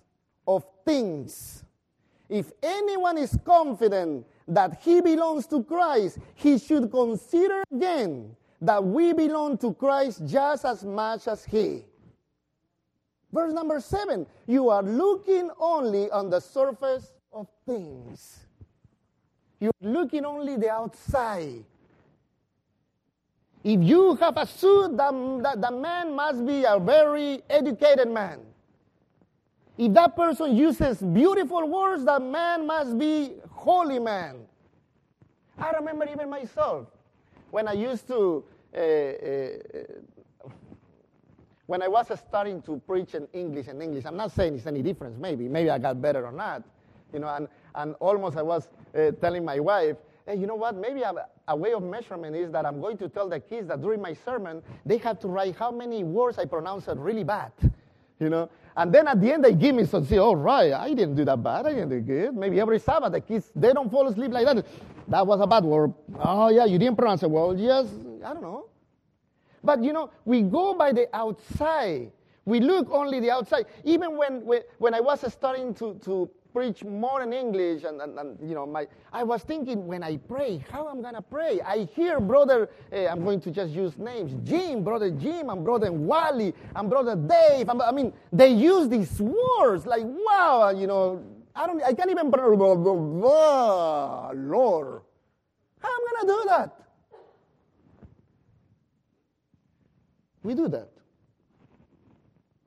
of 0.46 0.64
things 0.84 1.62
if 2.28 2.52
anyone 2.62 3.16
is 3.16 3.38
confident 3.44 4.26
that 4.46 4.80
he 4.82 5.00
belongs 5.00 5.46
to 5.46 5.62
Christ, 5.62 6.18
he 6.34 6.58
should 6.58 6.90
consider 6.90 7.62
again 7.72 8.36
that 8.60 8.84
we 8.84 9.12
belong 9.12 9.56
to 9.58 9.72
Christ 9.72 10.26
just 10.26 10.64
as 10.64 10.84
much 10.84 11.26
as 11.26 11.44
he. 11.44 11.84
Verse 13.32 13.52
number 13.52 13.80
seven 13.80 14.26
you 14.46 14.68
are 14.70 14.82
looking 14.82 15.50
only 15.58 16.10
on 16.10 16.30
the 16.30 16.40
surface 16.40 17.12
of 17.32 17.46
things. 17.66 18.40
You're 19.60 19.72
looking 19.80 20.24
only 20.24 20.56
the 20.56 20.70
outside. 20.70 21.64
If 23.64 23.82
you 23.82 24.14
have 24.16 24.36
a 24.36 24.46
suit, 24.46 24.96
the, 24.96 25.56
the, 25.60 25.70
man 25.70 26.14
must 26.14 26.46
be 26.46 26.64
a 26.64 26.78
very 26.78 27.42
educated 27.50 28.08
man. 28.08 28.40
If 29.76 29.92
that 29.94 30.14
person 30.16 30.56
uses 30.56 30.98
beautiful 31.02 31.68
words, 31.68 32.04
the 32.04 32.20
man 32.20 32.66
must 32.66 32.96
be 32.96 33.34
holy 33.50 33.98
man. 33.98 34.36
I 35.58 35.72
remember 35.72 36.06
even 36.10 36.30
myself 36.30 36.86
when 37.50 37.66
I 37.66 37.72
used 37.72 38.06
to, 38.08 38.44
uh, 38.74 38.80
uh, 38.80 39.48
when 41.68 41.82
I 41.82 41.88
was 41.88 42.06
starting 42.26 42.62
to 42.62 42.80
preach 42.86 43.14
in 43.14 43.28
English 43.34 43.68
and 43.68 43.82
English. 43.82 44.06
I'm 44.06 44.16
not 44.16 44.32
saying 44.32 44.54
it's 44.54 44.66
any 44.66 44.82
difference. 44.82 45.18
Maybe, 45.20 45.48
maybe 45.48 45.68
I 45.68 45.78
got 45.78 46.00
better 46.00 46.24
or 46.24 46.32
not, 46.32 46.62
you 47.12 47.20
know. 47.20 47.28
And 47.28 47.46
and 47.74 47.94
almost 48.00 48.36
I 48.38 48.42
was 48.42 48.68
uh, 48.96 49.12
telling 49.20 49.44
my 49.44 49.60
wife, 49.60 49.96
hey, 50.26 50.36
you 50.36 50.46
know 50.46 50.54
what? 50.54 50.76
Maybe 50.76 51.02
a, 51.02 51.12
a 51.46 51.54
way 51.54 51.74
of 51.74 51.82
measurement 51.82 52.34
is 52.34 52.50
that 52.52 52.64
I'm 52.64 52.80
going 52.80 52.96
to 52.98 53.08
tell 53.08 53.28
the 53.28 53.38
kids 53.38 53.68
that 53.68 53.82
during 53.82 54.00
my 54.00 54.14
sermon 54.14 54.62
they 54.86 54.96
have 54.98 55.20
to 55.20 55.28
write 55.28 55.56
how 55.56 55.70
many 55.70 56.04
words 56.04 56.38
I 56.38 56.46
pronounced 56.46 56.88
really 56.88 57.24
bad, 57.24 57.52
you 58.18 58.30
know. 58.30 58.48
And 58.74 58.90
then 58.90 59.06
at 59.06 59.20
the 59.20 59.32
end, 59.32 59.44
they 59.44 59.52
give 59.52 59.74
me 59.74 59.84
some, 59.84 60.06
say, 60.06 60.18
all 60.18 60.36
right, 60.36 60.72
I 60.72 60.94
didn't 60.94 61.16
do 61.16 61.24
that 61.24 61.42
bad. 61.42 61.66
I 61.66 61.70
didn't 61.74 61.88
do 61.90 62.00
good. 62.00 62.34
Maybe 62.34 62.60
every 62.60 62.78
Sabbath, 62.78 63.10
the 63.12 63.20
kids, 63.20 63.50
they 63.54 63.72
don't 63.72 63.90
fall 63.90 64.06
asleep 64.06 64.30
like 64.30 64.46
that. 64.46 64.64
That 65.08 65.26
was 65.26 65.40
a 65.40 65.48
bad 65.48 65.64
word. 65.64 65.92
Oh, 66.20 66.48
yeah, 66.48 66.64
you 66.64 66.78
didn't 66.78 66.96
pronounce 66.96 67.24
it 67.24 67.30
well. 67.30 67.58
Yes, 67.58 67.88
I 68.24 68.32
don't 68.32 68.42
know. 68.42 68.66
But, 69.68 69.84
you 69.84 69.92
know, 69.92 70.08
we 70.24 70.40
go 70.40 70.72
by 70.72 70.92
the 70.92 71.14
outside. 71.14 72.10
We 72.46 72.58
look 72.58 72.88
only 72.90 73.20
the 73.20 73.30
outside. 73.30 73.66
Even 73.84 74.16
when, 74.16 74.46
when, 74.78 74.94
I 74.94 75.00
was 75.00 75.30
starting 75.30 75.74
to, 75.74 75.92
to 76.06 76.30
preach 76.54 76.82
more 76.84 77.20
in 77.22 77.34
English, 77.34 77.84
and, 77.84 78.00
and, 78.00 78.18
and, 78.18 78.38
you 78.40 78.54
know, 78.54 78.64
my, 78.64 78.86
I 79.12 79.24
was 79.24 79.42
thinking 79.42 79.86
when 79.86 80.02
I 80.02 80.16
pray, 80.16 80.64
how 80.72 80.88
I'm 80.88 81.02
gonna 81.02 81.20
pray. 81.20 81.60
I 81.60 81.84
hear 81.94 82.18
brother, 82.18 82.70
uh, 82.90 83.08
I'm 83.08 83.22
going 83.22 83.42
to 83.42 83.50
just 83.50 83.74
use 83.74 83.98
names, 83.98 84.32
Jim, 84.42 84.82
brother 84.82 85.10
Jim, 85.10 85.50
and 85.50 85.62
brother 85.62 85.92
Wally, 85.92 86.54
and 86.74 86.88
brother 86.88 87.14
Dave. 87.14 87.68
I 87.68 87.92
mean, 87.92 88.14
they 88.32 88.48
use 88.48 88.88
these 88.88 89.20
words 89.20 89.84
like, 89.84 90.04
wow, 90.06 90.70
you 90.70 90.86
know, 90.86 91.22
I 91.54 91.66
don't, 91.66 91.82
I 91.82 91.92
can't 91.92 92.10
even 92.10 92.30
pronounce, 92.30 92.58
Lord. 94.34 95.02
How 95.78 95.90
I'm 95.90 96.26
gonna 96.26 96.26
do 96.26 96.44
that? 96.48 96.87
We 100.42 100.54
do 100.54 100.68
that. 100.68 100.88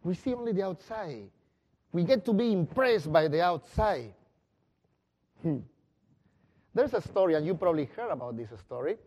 We 0.04 0.16
see 0.16 0.34
only 0.34 0.51
the 0.51 0.63
outside. 0.63 1.30
We 1.92 2.04
get 2.04 2.25
to 2.25 2.34
be 2.34 2.51
impressed 2.51 3.12
by 3.12 3.28
the 3.28 3.42
outside. 3.42 4.13
Hmm. 5.42 5.60
There's 6.74 6.94
a 6.94 7.01
story, 7.01 7.36
and 7.36 7.46
you 7.46 7.54
probably 7.54 7.90
heard 7.96 8.12
about 8.12 8.38
this 8.38 8.50
story. 8.60 8.98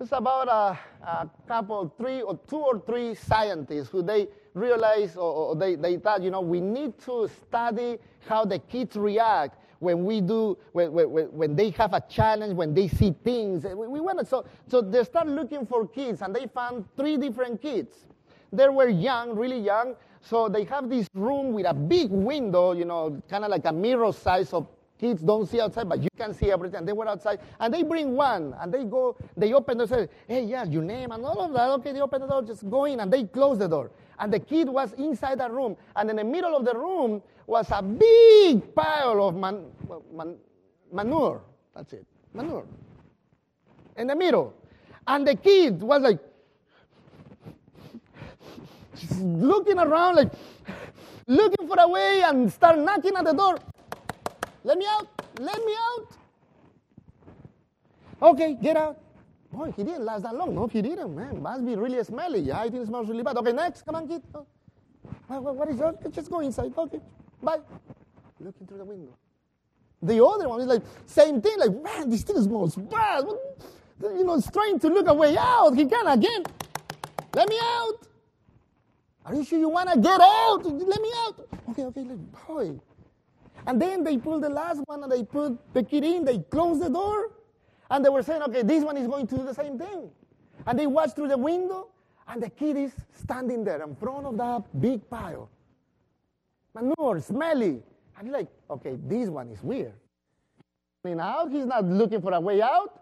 It's 0.00 0.12
about 0.12 0.48
a, 0.48 0.78
a, 1.06 1.30
couple, 1.48 1.94
three 1.96 2.20
or 2.20 2.38
two 2.48 2.58
or 2.58 2.80
three 2.80 3.14
scientists 3.14 3.88
who 3.88 4.02
they 4.02 4.28
realized 4.52 5.16
or, 5.16 5.32
or, 5.32 5.56
they, 5.56 5.74
they 5.74 5.96
thought, 5.96 6.22
you 6.22 6.30
know, 6.30 6.40
we 6.40 6.60
need 6.60 6.98
to 7.00 7.28
study 7.28 7.98
how 8.28 8.44
the 8.44 8.58
kids 8.58 8.96
react 8.96 9.58
when 9.78 10.04
we 10.04 10.20
do, 10.20 10.56
when, 10.72 10.92
when, 10.92 11.08
when 11.08 11.56
they 11.56 11.70
have 11.70 11.92
a 11.94 12.02
challenge, 12.08 12.54
when 12.54 12.74
they 12.74 12.88
see 12.88 13.14
things. 13.24 13.64
Eh, 13.64 13.74
we, 13.74 13.86
we 13.88 14.00
wanted, 14.00 14.26
so, 14.26 14.44
so 14.68 14.80
they 14.80 15.04
start 15.04 15.26
looking 15.26 15.66
for 15.66 15.86
kids, 15.86 16.22
and 16.22 16.34
they 16.34 16.46
found 16.46 16.84
three 16.96 17.16
different 17.16 17.60
kids. 17.60 18.06
They 18.52 18.68
were 18.68 18.88
young, 18.88 19.36
really 19.36 19.58
young, 19.58 19.96
so 20.20 20.48
they 20.48 20.64
have 20.64 20.88
this 20.88 21.08
room 21.14 21.52
with 21.52 21.66
a 21.66 21.74
big 21.74 22.10
window, 22.10 22.72
you 22.72 22.84
know, 22.84 23.20
kind 23.28 23.44
of 23.44 23.50
like 23.50 23.64
a 23.66 23.72
mirror 23.72 24.12
size 24.12 24.48
so 24.48 24.68
kids 24.98 25.22
don't 25.22 25.46
see 25.46 25.60
outside, 25.60 25.88
but 25.88 26.02
you 26.02 26.08
can 26.16 26.32
see 26.32 26.50
everything. 26.50 26.78
And 26.78 26.88
they 26.88 26.92
were 26.92 27.08
outside, 27.08 27.40
and 27.60 27.72
they 27.72 27.82
bring 27.82 28.16
one, 28.16 28.54
and 28.60 28.72
they 28.72 28.84
go, 28.84 29.16
they 29.36 29.52
open 29.52 29.78
the 29.78 29.86
door, 29.86 29.98
say, 29.98 30.08
hey, 30.26 30.44
yeah, 30.44 30.64
your 30.64 30.82
name, 30.82 31.10
and 31.12 31.24
all 31.24 31.40
of 31.40 31.52
that. 31.52 31.70
Okay, 31.70 31.92
they 31.92 32.00
open 32.00 32.22
the 32.22 32.26
door, 32.26 32.42
just 32.42 32.68
go 32.68 32.86
in, 32.86 33.00
and 33.00 33.12
they 33.12 33.24
close 33.24 33.58
the 33.58 33.68
door. 33.68 33.90
And 34.18 34.32
the 34.32 34.40
kid 34.40 34.68
was 34.68 34.92
inside 34.94 35.40
the 35.40 35.50
room, 35.50 35.76
and 35.94 36.10
in 36.10 36.16
the 36.16 36.24
middle 36.24 36.56
of 36.56 36.64
the 36.64 36.74
room 36.74 37.22
was 37.46 37.66
a 37.70 37.82
big 37.82 38.74
pile 38.74 39.28
of 39.28 39.36
man, 39.36 39.66
man, 40.12 40.36
manure. 40.92 41.42
That's 41.74 41.92
it, 41.92 42.06
manure. 42.32 42.64
In 43.96 44.06
the 44.06 44.16
middle. 44.16 44.54
And 45.06 45.26
the 45.26 45.36
kid 45.36 45.82
was 45.82 46.02
like, 46.02 46.18
looking 49.20 49.78
around 49.78 50.16
like 50.16 50.32
looking 51.26 51.68
for 51.68 51.76
a 51.78 51.88
way 51.88 52.22
and 52.22 52.50
start 52.52 52.78
knocking 52.78 53.14
at 53.16 53.24
the 53.24 53.32
door. 53.32 53.58
Let 54.64 54.78
me 54.78 54.86
out. 54.88 55.08
Let 55.38 55.64
me 55.64 55.74
out. 55.92 56.06
Okay, 58.22 58.54
get 58.54 58.76
out. 58.76 58.98
Boy, 59.52 59.72
he 59.76 59.84
didn't 59.84 60.04
last 60.04 60.22
that 60.24 60.34
long. 60.34 60.54
No, 60.54 60.66
he 60.66 60.82
didn't, 60.82 61.14
man. 61.14 61.40
Must 61.40 61.64
be 61.64 61.76
really 61.76 62.02
smelly. 62.04 62.40
Yeah, 62.40 62.60
I 62.60 62.68
think 62.68 62.82
it 62.82 62.86
smells 62.86 63.08
really 63.08 63.22
bad. 63.22 63.36
Okay, 63.36 63.52
next. 63.52 63.82
Come 63.82 63.94
on, 63.94 64.08
kid. 64.08 64.22
Oh. 64.34 64.46
What 65.28 65.68
is 65.68 65.78
that? 65.78 66.12
Just 66.12 66.30
go 66.30 66.40
inside. 66.40 66.72
Okay, 66.76 67.00
bye. 67.42 67.60
Looking 68.40 68.66
through 68.66 68.78
the 68.78 68.84
window. 68.84 69.16
The 70.02 70.24
other 70.24 70.48
one 70.48 70.60
is 70.60 70.66
like, 70.66 70.82
same 71.06 71.40
thing. 71.40 71.58
Like, 71.58 71.82
man, 71.82 72.10
this 72.10 72.22
thing 72.22 72.40
smells 72.42 72.76
bad. 72.76 73.24
You 74.02 74.24
know, 74.24 74.34
it's 74.34 74.50
trying 74.50 74.78
to 74.80 74.88
look 74.88 75.08
a 75.08 75.14
way 75.14 75.36
out. 75.38 75.74
He 75.74 75.86
can 75.86 76.06
again. 76.06 76.44
Let 77.34 77.48
me 77.48 77.58
out. 77.62 78.06
Are 79.24 79.34
you 79.34 79.44
sure 79.44 79.58
you 79.58 79.68
want 79.68 79.90
to 79.90 79.98
get 79.98 80.20
out? 80.20 80.64
Let 80.64 81.00
me 81.00 81.10
out. 81.16 81.48
Okay, 81.70 81.84
okay, 81.84 82.04
boy. 82.46 82.78
And 83.66 83.82
then 83.82 84.04
they 84.04 84.16
pull 84.16 84.38
the 84.38 84.48
last 84.48 84.80
one 84.86 85.02
and 85.02 85.10
they 85.10 85.24
put 85.24 85.58
the 85.74 85.82
kid 85.82 86.04
in, 86.04 86.24
they 86.24 86.38
close 86.38 86.78
the 86.78 86.88
door, 86.88 87.32
and 87.90 88.04
they 88.04 88.08
were 88.08 88.22
saying, 88.22 88.42
okay, 88.42 88.62
this 88.62 88.84
one 88.84 88.96
is 88.96 89.06
going 89.06 89.26
to 89.26 89.36
do 89.36 89.44
the 89.44 89.54
same 89.54 89.78
thing. 89.78 90.10
And 90.66 90.78
they 90.78 90.86
watch 90.86 91.12
through 91.14 91.28
the 91.28 91.38
window, 91.38 91.88
and 92.28 92.42
the 92.42 92.50
kid 92.50 92.76
is 92.76 92.92
standing 93.12 93.64
there 93.64 93.82
in 93.82 93.94
front 93.94 94.26
of 94.26 94.36
that 94.38 94.80
big 94.80 95.08
pile. 95.08 95.48
Manure, 96.74 97.20
smelly. 97.20 97.82
And 98.18 98.32
like, 98.32 98.48
okay, 98.70 98.96
this 99.06 99.28
one 99.28 99.48
is 99.50 99.62
weird. 99.62 99.94
Mean, 101.04 101.20
out, 101.20 101.52
he's 101.52 101.66
not 101.66 101.84
looking 101.84 102.20
for 102.20 102.32
a 102.32 102.40
way 102.40 102.60
out. 102.60 103.00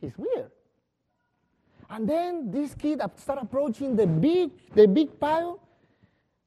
He's 0.00 0.12
weird. 0.18 0.50
And 1.88 2.08
then 2.08 2.50
this 2.50 2.74
kid 2.74 3.00
start 3.16 3.38
approaching 3.40 3.96
the 3.96 4.06
big, 4.06 4.50
the 4.74 4.86
big 4.86 5.18
pile. 5.18 5.60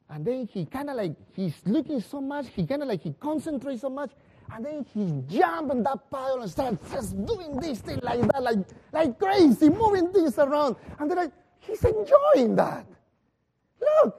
And 0.09 0.25
then 0.25 0.47
he 0.51 0.65
kind 0.65 0.89
of 0.89 0.97
like, 0.97 1.13
he's 1.33 1.55
looking 1.65 2.01
so 2.01 2.21
much, 2.21 2.47
he 2.49 2.65
kind 2.65 2.81
of 2.81 2.87
like, 2.87 3.01
he 3.01 3.13
concentrates 3.19 3.81
so 3.81 3.89
much. 3.89 4.11
And 4.53 4.65
then 4.65 4.85
he 4.93 5.23
jump 5.27 5.71
on 5.71 5.83
that 5.83 6.09
pile 6.09 6.41
and 6.41 6.49
starts 6.49 6.91
just 6.91 7.25
doing 7.25 7.55
this 7.57 7.79
thing 7.79 7.99
like 8.01 8.21
that, 8.31 8.41
like, 8.41 8.59
like 8.91 9.19
crazy, 9.19 9.69
moving 9.69 10.11
things 10.11 10.37
around. 10.39 10.75
And 10.97 11.09
they're 11.09 11.17
like, 11.17 11.31
he's 11.59 11.83
enjoying 11.83 12.55
that. 12.55 12.85
Look, 13.79 14.15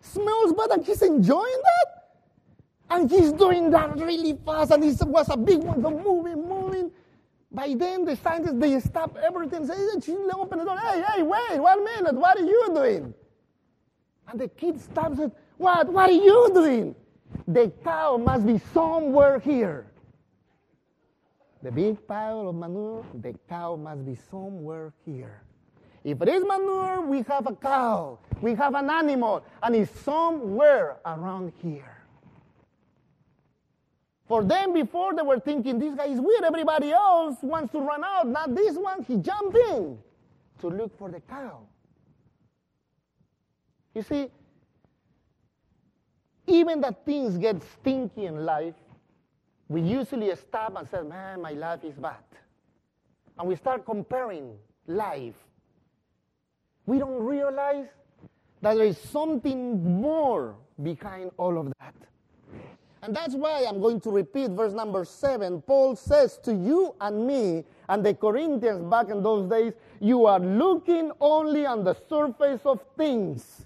smells 0.00 0.52
bad 0.52 0.70
and 0.70 0.84
he's 0.84 1.02
enjoying 1.02 1.62
that. 1.64 2.02
And 2.90 3.10
he's 3.10 3.32
doing 3.32 3.70
that 3.70 3.98
really 3.98 4.38
fast. 4.44 4.70
And 4.70 4.84
it 4.84 4.96
was 5.02 5.28
a 5.30 5.36
big 5.36 5.60
one, 5.60 5.82
so 5.82 5.90
moving, 5.90 6.48
moving. 6.48 6.90
By 7.50 7.74
then, 7.76 8.04
the 8.04 8.16
scientists, 8.16 8.54
they 8.54 8.78
stop 8.80 9.16
everything. 9.22 9.66
Say, 9.66 9.74
open 10.34 10.58
the 10.58 10.64
door. 10.64 10.78
Hey, 10.78 11.02
hey, 11.06 11.22
wait, 11.22 11.58
one 11.58 11.84
minute. 11.84 12.14
What 12.14 12.38
are 12.38 12.44
you 12.44 12.70
doing? 12.74 13.14
And 14.28 14.40
the 14.40 14.48
kid 14.48 14.80
stops 14.80 15.18
it. 15.18 15.32
What? 15.58 15.88
What 15.92 16.08
are 16.08 16.12
you 16.12 16.50
doing? 16.54 16.94
The 17.48 17.72
cow 17.84 18.16
must 18.16 18.46
be 18.46 18.58
somewhere 18.72 19.38
here. 19.38 19.86
the 21.62 21.70
big 21.70 22.06
pile 22.08 22.48
of 22.48 22.54
manure, 22.56 23.04
the 23.14 23.34
cow 23.48 23.76
must 23.76 24.04
be 24.04 24.16
somewhere 24.30 24.92
here. 25.04 25.42
If 26.04 26.20
it 26.20 26.28
is 26.28 26.42
manure, 26.44 27.00
we 27.06 27.22
have 27.22 27.46
a 27.46 27.54
cow, 27.54 28.18
we 28.40 28.56
have 28.56 28.74
an 28.74 28.90
animal, 28.90 29.44
and 29.62 29.76
it's 29.76 30.00
somewhere 30.00 30.96
around 31.06 31.52
here. 31.62 31.98
For 34.26 34.42
them, 34.42 34.72
before 34.72 35.14
they 35.14 35.22
were 35.22 35.38
thinking, 35.38 35.78
this 35.78 35.94
guy 35.94 36.06
is 36.06 36.20
weird, 36.20 36.42
everybody 36.42 36.90
else 36.90 37.36
wants 37.42 37.70
to 37.72 37.80
run 37.80 38.02
out. 38.02 38.26
Not 38.26 38.54
this 38.54 38.76
one, 38.76 39.04
he 39.04 39.16
jumped 39.18 39.56
in 39.56 39.98
to 40.60 40.68
look 40.68 40.96
for 40.98 41.10
the 41.10 41.20
cow. 41.20 41.60
You 43.94 44.02
see, 44.02 44.30
even 46.52 46.80
that 46.82 47.04
things 47.04 47.38
get 47.38 47.62
stinky 47.62 48.26
in 48.26 48.44
life, 48.44 48.74
we 49.68 49.80
usually 49.80 50.34
stop 50.36 50.74
and 50.76 50.88
say, 50.88 51.02
man, 51.02 51.40
my 51.40 51.52
life 51.52 51.82
is 51.82 51.94
bad. 51.94 52.16
And 53.38 53.48
we 53.48 53.56
start 53.56 53.86
comparing 53.86 54.58
life. 54.86 55.34
We 56.84 56.98
don't 56.98 57.22
realize 57.22 57.86
that 58.60 58.74
there 58.74 58.84
is 58.84 58.98
something 58.98 60.00
more 60.00 60.56
behind 60.82 61.30
all 61.38 61.58
of 61.58 61.72
that. 61.80 61.94
And 63.02 63.16
that's 63.16 63.34
why 63.34 63.64
I'm 63.68 63.80
going 63.80 64.00
to 64.02 64.10
repeat 64.10 64.50
verse 64.50 64.72
number 64.72 65.04
seven. 65.04 65.60
Paul 65.62 65.96
says 65.96 66.38
to 66.44 66.54
you 66.54 66.94
and 67.00 67.26
me 67.26 67.64
and 67.88 68.04
the 68.04 68.14
Corinthians 68.14 68.88
back 68.88 69.08
in 69.08 69.22
those 69.22 69.50
days, 69.50 69.72
you 70.00 70.26
are 70.26 70.38
looking 70.38 71.10
only 71.20 71.66
on 71.66 71.82
the 71.82 71.96
surface 72.08 72.60
of 72.64 72.80
things. 72.96 73.64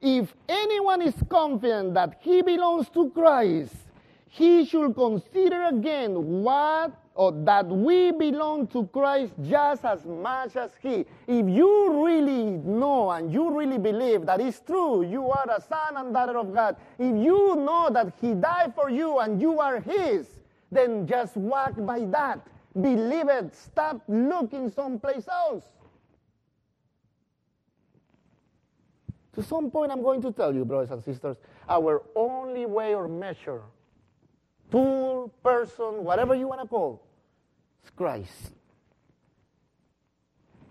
If 0.00 0.34
anyone 0.48 1.02
is 1.02 1.14
confident 1.28 1.94
that 1.94 2.18
he 2.20 2.42
belongs 2.42 2.88
to 2.90 3.10
Christ, 3.10 3.74
he 4.28 4.64
should 4.64 4.94
consider 4.94 5.64
again 5.64 6.42
what 6.42 6.92
or 7.16 7.32
that 7.32 7.66
we 7.66 8.12
belong 8.12 8.66
to 8.68 8.86
Christ 8.88 9.32
just 9.42 9.84
as 9.84 10.04
much 10.04 10.54
as 10.56 10.70
He. 10.82 11.06
If 11.26 11.48
you 11.48 12.04
really 12.04 12.44
know 12.44 13.10
and 13.10 13.32
you 13.32 13.56
really 13.56 13.78
believe 13.78 14.26
that 14.26 14.40
it's 14.40 14.60
true, 14.60 15.04
you 15.04 15.30
are 15.30 15.46
a 15.50 15.60
son 15.62 15.96
and 15.96 16.12
daughter 16.12 16.36
of 16.38 16.54
God, 16.54 16.76
if 16.98 17.16
you 17.16 17.56
know 17.56 17.88
that 17.90 18.12
He 18.20 18.34
died 18.34 18.74
for 18.74 18.90
you 18.90 19.18
and 19.18 19.40
you 19.40 19.58
are 19.58 19.80
His, 19.80 20.28
then 20.70 21.06
just 21.06 21.36
walk 21.36 21.72
by 21.78 22.00
that. 22.10 22.46
Believe 22.78 23.28
it. 23.28 23.54
Stop 23.54 24.02
looking 24.06 24.70
someplace 24.70 25.26
else. 25.28 25.64
To 29.36 29.42
some 29.42 29.70
point, 29.70 29.92
I'm 29.92 30.02
going 30.02 30.22
to 30.22 30.32
tell 30.32 30.54
you, 30.54 30.64
brothers 30.64 30.90
and 30.90 31.04
sisters, 31.04 31.36
our 31.68 32.02
only 32.14 32.64
way 32.64 32.94
or 32.94 33.06
measure, 33.06 33.60
tool, 34.70 35.30
person, 35.44 36.02
whatever 36.02 36.34
you 36.34 36.48
want 36.48 36.62
to 36.62 36.66
call, 36.66 37.06
is 37.84 37.90
Christ. 37.90 38.52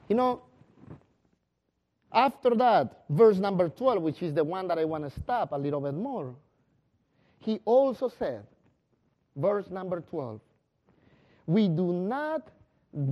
You 0.09 0.15
know, 0.15 0.41
after 2.11 2.55
that, 2.55 3.03
verse 3.09 3.37
number 3.37 3.69
12, 3.69 4.01
which 4.01 4.23
is 4.23 4.33
the 4.33 4.43
one 4.43 4.67
that 4.67 4.79
I 4.79 4.85
want 4.85 5.03
to 5.03 5.19
stop 5.19 5.51
a 5.51 5.57
little 5.57 5.81
bit 5.81 5.93
more, 5.93 6.33
he 7.37 7.59
also 7.65 8.09
said, 8.09 8.47
verse 9.35 9.69
number 9.69 10.01
12, 10.01 10.41
we 11.45 11.67
do 11.67 11.93
not 11.93 12.47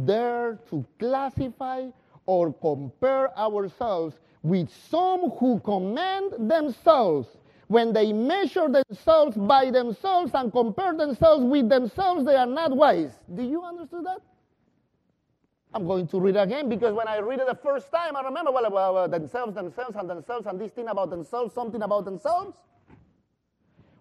dare 0.05 0.57
to 0.72 0.83
classify 0.98 1.89
or 2.25 2.51
compare 2.53 3.38
ourselves 3.38 4.15
with 4.43 4.69
some 4.89 5.31
who 5.39 5.59
commend 5.62 6.50
themselves 6.50 7.27
when 7.67 7.93
they 7.93 8.12
measure 8.12 8.67
themselves 8.67 9.36
by 9.38 9.71
themselves 9.71 10.32
and 10.36 10.51
compare 10.51 10.93
themselves 10.93 11.43
with 11.43 11.69
themselves, 11.69 12.25
they 12.25 12.36
are 12.36 12.45
not 12.45 12.75
wise. 12.75 13.13
Do 13.34 13.41
you 13.41 13.63
understand 13.63 14.06
that? 14.06 14.21
I'm 15.73 15.88
going 15.88 16.08
to 16.08 16.19
read 16.19 16.36
again 16.36 16.69
because 16.69 16.93
when 16.93 17.08
I 17.08 17.17
read 17.17 17.39
it 17.39 17.47
the 17.47 17.56
first 17.56 17.91
time, 17.91 18.15
I 18.15 18.21
remember, 18.21 18.51
well, 18.51 18.69
well, 18.69 18.93
well, 18.93 19.08
themselves, 19.08 19.56
themselves, 19.56 19.95
and 19.95 20.08
themselves, 20.08 20.45
and 20.45 20.60
this 20.60 20.71
thing 20.71 20.88
about 20.88 21.10
themselves, 21.10 21.56
something 21.56 21.82
about 21.82 22.06
themselves. 22.06 22.58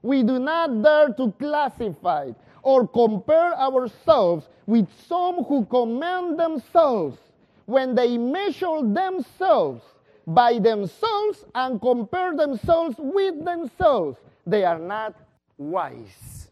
We 0.03 0.23
do 0.25 0.39
not 0.39 0.83
dare 0.83 1.11
to 1.15 1.33
classify 1.39 2.33
or 2.63 2.87
compare 2.87 3.55
ourselves 3.55 4.49
with 4.67 4.89
some 5.07 5.45
who 5.45 5.65
commend 5.67 6.39
themselves 6.39 7.17
when 7.65 7.95
they 7.95 8.19
measure 8.19 8.83
themselves 8.83 9.83
by 10.27 10.59
themselves 10.59 11.45
and 11.55 11.81
compare 11.81 12.37
themselves 12.37 12.97
with 12.99 13.45
themselves. 13.45 14.19
They 14.47 14.65
are 14.65 14.79
not 14.79 15.15
wise. 15.57 16.51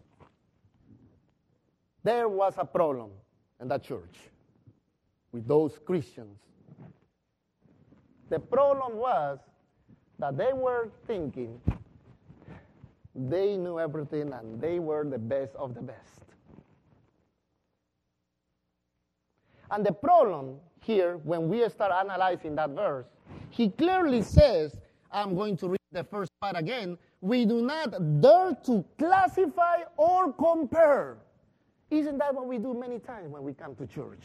There 2.03 2.29
was 2.29 2.55
a 2.57 2.65
problem 2.65 3.11
in 3.61 3.69
that 3.69 3.85
church 3.85 4.17
with 5.33 5.47
those 5.47 5.79
Christians. 5.85 6.39
The 8.31 8.39
problem 8.39 8.97
was 8.97 9.39
that 10.19 10.37
they 10.37 10.53
were 10.53 10.89
thinking 11.07 11.61
they 13.15 13.57
knew 13.57 13.79
everything 13.79 14.33
and 14.33 14.61
they 14.61 14.79
were 14.79 15.05
the 15.05 15.19
best 15.19 15.55
of 15.57 15.75
the 15.75 15.83
best. 15.83 16.21
And 19.71 19.85
the 19.85 19.93
problem 19.93 20.57
here, 20.81 21.19
when 21.19 21.49
we 21.49 21.69
start 21.69 21.93
analyzing 21.93 22.55
that 22.57 22.71
verse, 22.71 23.07
he 23.51 23.69
clearly 23.71 24.23
says, 24.23 24.77
I'm 25.13 25.35
going 25.35 25.57
to 25.59 25.69
read 25.69 25.81
the 25.93 26.05
first 26.05 26.31
part 26.41 26.57
again, 26.57 26.97
we 27.21 27.45
do 27.45 27.63
not 27.63 28.21
dare 28.21 28.57
to 28.65 28.85
classify 28.99 29.83
or 29.97 30.33
compare. 30.33 31.19
Isn't 31.91 32.19
that 32.19 32.35
what 32.35 32.47
we 32.47 32.59
do 32.59 32.73
many 32.73 33.01
times 33.01 33.29
when 33.29 33.43
we 33.43 33.53
come 33.53 33.75
to 33.75 33.87
church? 33.87 34.23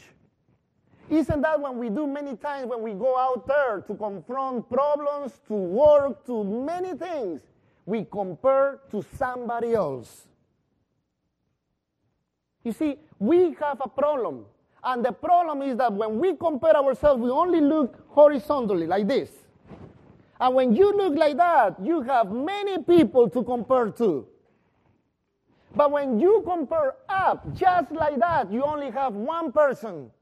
Isn't 1.10 1.40
that 1.42 1.60
what 1.60 1.76
we 1.76 1.88
do 1.88 2.06
many 2.06 2.36
times 2.36 2.68
when 2.68 2.82
we 2.82 2.92
go 2.92 3.16
out 3.16 3.46
there 3.46 3.80
to 3.86 3.94
confront 3.94 4.68
problems, 4.68 5.40
to 5.48 5.54
work, 5.54 6.24
to 6.26 6.42
many 6.42 6.94
things? 6.96 7.40
We 7.84 8.04
compare 8.04 8.80
to 8.90 9.04
somebody 9.16 9.74
else. 9.74 10.26
You 12.64 12.72
see, 12.72 12.96
we 13.20 13.54
have 13.60 13.80
a 13.84 13.88
problem. 13.88 14.46
And 14.86 15.04
the 15.04 15.10
problem 15.10 15.62
is 15.62 15.76
that 15.78 15.92
when 15.92 16.20
we 16.20 16.36
compare 16.36 16.76
ourselves, 16.76 17.20
we 17.20 17.28
only 17.28 17.60
look 17.60 18.06
horizontally 18.08 18.86
like 18.86 19.08
this. 19.08 19.30
And 20.38 20.54
when 20.54 20.76
you 20.76 20.96
look 20.96 21.16
like 21.16 21.36
that, 21.38 21.74
you 21.82 22.02
have 22.02 22.30
many 22.30 22.78
people 22.78 23.28
to 23.30 23.42
compare 23.42 23.90
to. 23.90 24.28
But 25.74 25.90
when 25.90 26.20
you 26.20 26.40
compare 26.46 26.94
up 27.08 27.52
just 27.52 27.90
like 27.90 28.20
that, 28.20 28.52
you 28.52 28.62
only 28.62 28.90
have 28.92 29.12
one 29.14 29.50
person. 29.50 30.12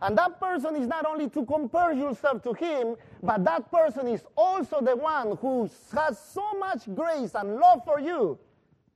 And 0.00 0.16
that 0.16 0.40
person 0.40 0.76
is 0.76 0.86
not 0.86 1.04
only 1.04 1.28
to 1.28 1.44
compare 1.44 1.92
yourself 1.92 2.42
to 2.44 2.54
him, 2.54 2.96
but 3.22 3.44
that 3.44 3.70
person 3.70 4.08
is 4.08 4.22
also 4.36 4.80
the 4.80 4.96
one 4.96 5.36
who 5.36 5.68
has 5.94 6.18
so 6.18 6.54
much 6.58 6.82
grace 6.94 7.34
and 7.34 7.56
love 7.56 7.82
for 7.84 8.00
you 8.00 8.38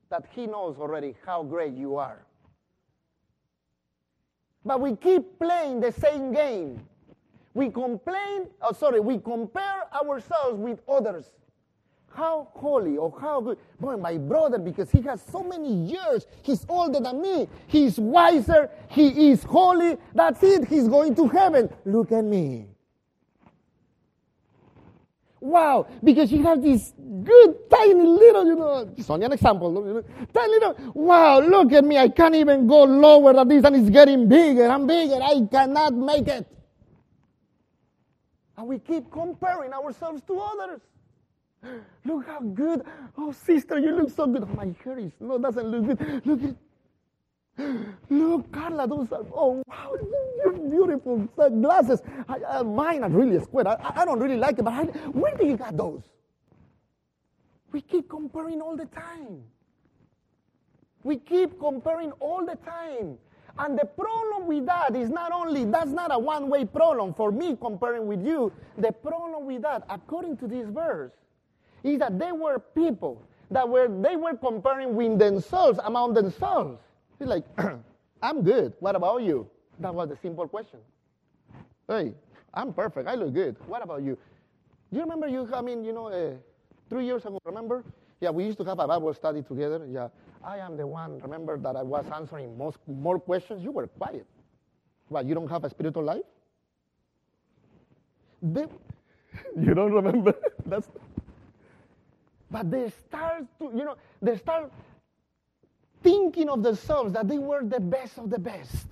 that 0.09 0.25
he 0.31 0.47
knows 0.47 0.79
already 0.79 1.17
how 1.27 1.43
great 1.43 1.75
you 1.75 1.97
are. 1.97 2.25
But 4.65 4.81
we 4.81 4.97
keep 4.97 5.39
playing 5.39 5.81
the 5.81 5.93
same 5.93 6.33
game. 6.33 6.81
We 7.55 7.71
complain, 7.71 8.47
oh, 8.63 8.73
sorry, 8.73 9.01
we 9.01 9.19
compare 9.19 9.83
ourselves 9.95 10.59
with 10.59 10.81
others. 10.89 11.27
How 12.15 12.49
holy 12.53 12.97
or 12.97 13.15
how 13.21 13.41
good. 13.41 13.59
Boy, 13.81 13.97
my 13.97 14.19
brother, 14.19 14.59
because 14.59 14.91
he 14.91 15.01
has 15.03 15.23
so 15.23 15.43
many 15.43 15.73
years, 15.73 16.27
he's 16.43 16.65
older 16.69 17.01
than 17.01 17.23
me, 17.23 17.49
he's 17.67 17.99
wiser, 17.99 18.71
he 18.89 19.31
is 19.31 19.43
holy. 19.43 19.97
That's 20.15 20.43
it, 20.43 20.67
he's 20.67 20.89
going 20.89 21.15
to 21.17 21.29
heaven. 21.29 21.71
Look 21.85 22.13
at 22.13 22.25
me. 22.25 22.72
Wow, 25.43 25.89
because 26.05 26.31
you 26.31 26.41
have 26.45 26.63
this 26.63 26.93
good, 27.25 27.69
tiny 27.69 27.95
little, 27.95 28.47
you 28.47 28.55
know, 28.55 28.89
it's 28.97 29.11
only 29.11 29.27
an 29.27 29.33
example, 29.33 29.75
you 29.75 29.95
know, 29.95 30.05
tiny 30.33 30.53
little, 30.53 30.77
wow, 30.95 31.41
look 31.41 31.73
at 31.73 31.85
me, 31.85 31.99
I 31.99 32.11
can't 32.11 32.37
even 32.37 32.69
go 32.69 32.85
lower 32.85 33.33
than 33.33 33.49
this 33.49 33.65
and 33.65 33.75
it's 33.75 33.91
getting 33.91 34.29
bigger 34.29 34.67
and 34.67 34.87
bigger, 34.87 35.19
I 35.21 35.45
cannot 35.51 35.95
make 35.95 36.29
it. 36.29 36.47
And 38.57 38.69
we 38.69 38.79
keep 38.79 39.11
comparing 39.11 39.73
ourselves 39.73 40.23
to 40.29 40.39
others. 40.39 40.81
Look 42.05 42.25
how 42.25 42.39
good, 42.39 42.85
oh 43.19 43.33
sister, 43.33 43.81
you 43.81 43.97
look 43.97 44.11
so 44.11 44.29
good. 44.29 44.45
Oh, 44.45 44.55
my 44.55 44.73
hair 44.85 44.97
is, 45.01 45.11
no, 45.19 45.39
doesn't 45.39 45.67
look 45.67 45.99
good. 45.99 46.23
Look 46.25 46.45
at 46.45 46.55
Look, 48.11 48.51
Carla, 48.53 48.87
those 48.89 49.13
are, 49.13 49.25
oh, 49.35 49.63
wow, 49.67 49.97
you're 50.39 50.53
beautiful 50.53 51.19
glasses. 51.37 52.01
I, 52.29 52.39
uh, 52.41 52.65
mine 52.65 53.05
are 53.05 53.11
really 53.11 53.41
square. 53.41 53.69
I, 53.69 54.03
I 54.03 54.05
don't 54.05 54.21
really 54.21 54.37
like 54.37 54.59
it, 54.59 54.65
but 54.65 54.73
I, 54.73 54.85
where 55.13 55.37
do 55.37 55.47
you 55.47 55.57
get 55.57 55.77
those? 55.77 56.03
We 57.73 57.81
keep 57.81 58.09
comparing 58.09 58.61
all 58.61 58.77
the 58.77 58.87
time. 58.87 59.43
We 61.05 61.17
keep 61.17 61.59
comparing 61.59 62.13
all 62.13 62.45
the 62.45 62.57
time. 62.57 63.19
And 63.59 63.79
the 63.79 63.85
problem 63.85 64.47
with 64.47 64.67
that 64.67 64.97
is 64.97 65.11
not 65.11 65.33
only, 65.33 65.65
that's 65.65 65.91
not 65.91 66.15
a 66.15 66.19
one 66.19 66.49
way 66.49 66.65
problem 66.65 67.13
for 67.13 67.31
me 67.31 67.57
comparing 67.61 68.07
with 68.07 68.25
you. 68.25 68.53
The 68.79 68.93
problem 68.93 69.47
with 69.47 69.63
that, 69.63 69.85
according 69.91 70.39
to 70.39 70.47
this 70.47 70.69
verse, 70.69 71.13
is 71.83 71.99
that 71.99 72.19
they 72.19 72.33
were 72.33 72.59
people 72.59 73.23
that 73.51 73.69
were, 73.69 73.89
they 73.89 74.17
were 74.17 74.37
comparing 74.37 74.95
with 74.95 75.19
themselves 75.19 75.79
among 75.85 76.15
themselves. 76.15 76.79
It's 77.23 77.29
like, 77.29 77.45
I'm 78.23 78.43
good. 78.43 78.73
What 78.81 78.97
about 78.97 79.23
you? 79.23 79.49
That 79.79 79.95
was 79.95 80.09
the 80.09 80.17
simple 80.17 80.49
question. 80.49 80.81
Hey, 81.87 82.15
I'm 82.53 82.73
perfect. 82.73 83.07
I 83.09 83.15
look 83.15 83.33
good. 83.33 83.55
What 83.69 83.81
about 83.81 84.03
you? 84.03 84.19
Do 84.91 84.97
you 84.99 85.03
remember 85.03 85.29
you, 85.29 85.49
I 85.55 85.61
mean, 85.63 85.85
you 85.85 85.93
know, 85.93 86.09
uh, 86.09 86.33
three 86.91 87.05
years 87.05 87.25
ago, 87.25 87.39
remember? 87.45 87.85
Yeah, 88.21 88.31
we 88.31 88.45
used 88.45 88.59
to 88.59 88.65
have 88.65 88.81
a 88.81 88.89
Bible 88.89 89.15
study 89.15 89.43
together. 89.43 89.87
Yeah, 89.89 90.09
I 90.45 90.59
am 90.59 90.77
the 90.77 90.85
one, 90.85 91.21
remember, 91.21 91.57
that 91.59 91.77
I 91.77 91.83
was 91.83 92.05
answering 92.13 92.59
most, 92.59 92.79
more 92.89 93.21
questions. 93.21 93.63
You 93.63 93.71
were 93.71 93.87
quiet. 93.87 94.27
What, 95.09 95.25
you 95.27 95.37
don't 95.37 95.49
have 95.49 95.63
a 95.63 95.71
spiritual 95.71 96.03
life? 96.03 96.27
They, 98.43 98.67
you 99.57 99.75
don't 99.75 99.93
remember? 99.93 100.35
That's, 100.67 100.89
but 102.51 102.69
they 102.69 102.91
start 103.07 103.47
to, 103.61 103.71
you 103.73 103.85
know, 103.85 103.95
they 104.21 104.37
start 104.37 104.73
thinking 106.03 106.49
of 106.49 106.63
themselves 106.63 107.13
that 107.13 107.29
they 107.29 107.39
were 107.39 107.63
the 107.65 107.81
best 107.81 108.19
of 108.19 108.31
the 108.31 108.39
best. 108.39 108.87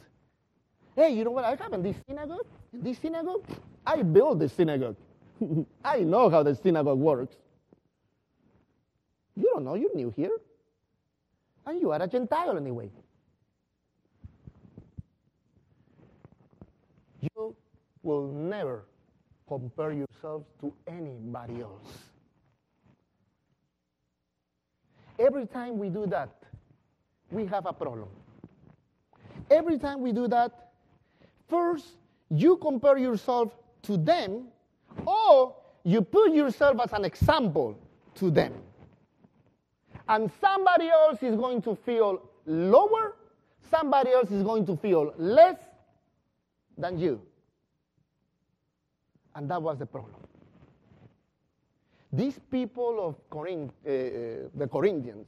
Hey, 0.97 1.11
you 1.11 1.25
know 1.25 1.31
what 1.31 1.45
I 1.45 1.57
have 1.57 1.73
in 1.73 1.83
this 1.83 1.97
synagogue? 2.09 2.47
This 2.73 2.99
synagogue, 2.99 3.45
I 3.87 4.03
built 4.03 4.39
the 4.39 4.49
synagogue. 4.49 4.97
I 5.85 6.01
know 6.01 6.29
how 6.29 6.43
the 6.43 6.55
synagogue 6.55 6.99
works. 6.99 7.37
You 9.37 9.51
don't 9.55 9.65
know, 9.65 9.75
you're 9.75 9.95
new 9.95 10.13
here. 10.17 10.37
And 11.67 11.81
you 11.81 11.91
are 11.93 12.03
a 12.03 12.07
Gentile 12.07 12.57
anyway. 12.57 12.91
You 17.21 17.55
will 18.03 18.29
never 18.29 18.85
compare 19.47 19.93
yourselves 19.93 20.47
to 20.61 20.73
anybody 20.87 21.61
else. 21.61 22.11
Every 25.19 25.47
time 25.47 25.79
we 25.79 25.91
do 25.91 26.07
that, 26.07 26.40
we 27.31 27.47
have 27.47 27.67
a 27.67 27.73
problem. 27.73 28.09
Every 29.51 29.79
time 29.79 30.01
we 30.01 30.13
do 30.13 30.29
that, 30.29 30.71
first 31.49 31.87
you 32.31 32.57
compare 32.57 32.99
yourself 32.99 33.53
to 33.83 33.97
them, 33.97 34.49
or 35.05 35.55
you 35.85 36.03
put 36.03 36.33
yourself 36.33 36.81
as 36.83 36.93
an 36.93 37.05
example 37.05 37.79
to 38.17 38.31
them. 38.31 38.55
And 40.09 40.31
somebody 40.41 40.89
else 40.89 41.23
is 41.23 41.37
going 41.37 41.63
to 41.63 41.75
feel 41.75 42.23
lower, 42.47 43.17
somebody 43.71 44.11
else 44.11 44.31
is 44.31 44.43
going 44.43 44.67
to 44.67 44.77
feel 44.77 45.15
less 45.17 45.59
than 46.77 46.99
you. 46.99 47.21
And 49.35 49.51
that 49.51 49.63
was 49.63 49.79
the 49.79 49.87
problem. 49.87 50.17
These 52.13 52.41
people 52.51 53.07
of 53.07 53.31
Corinth, 53.31 53.73
uh, 53.87 53.91
uh, 53.91 54.49
the 54.57 54.67
Corinthians, 54.67 55.27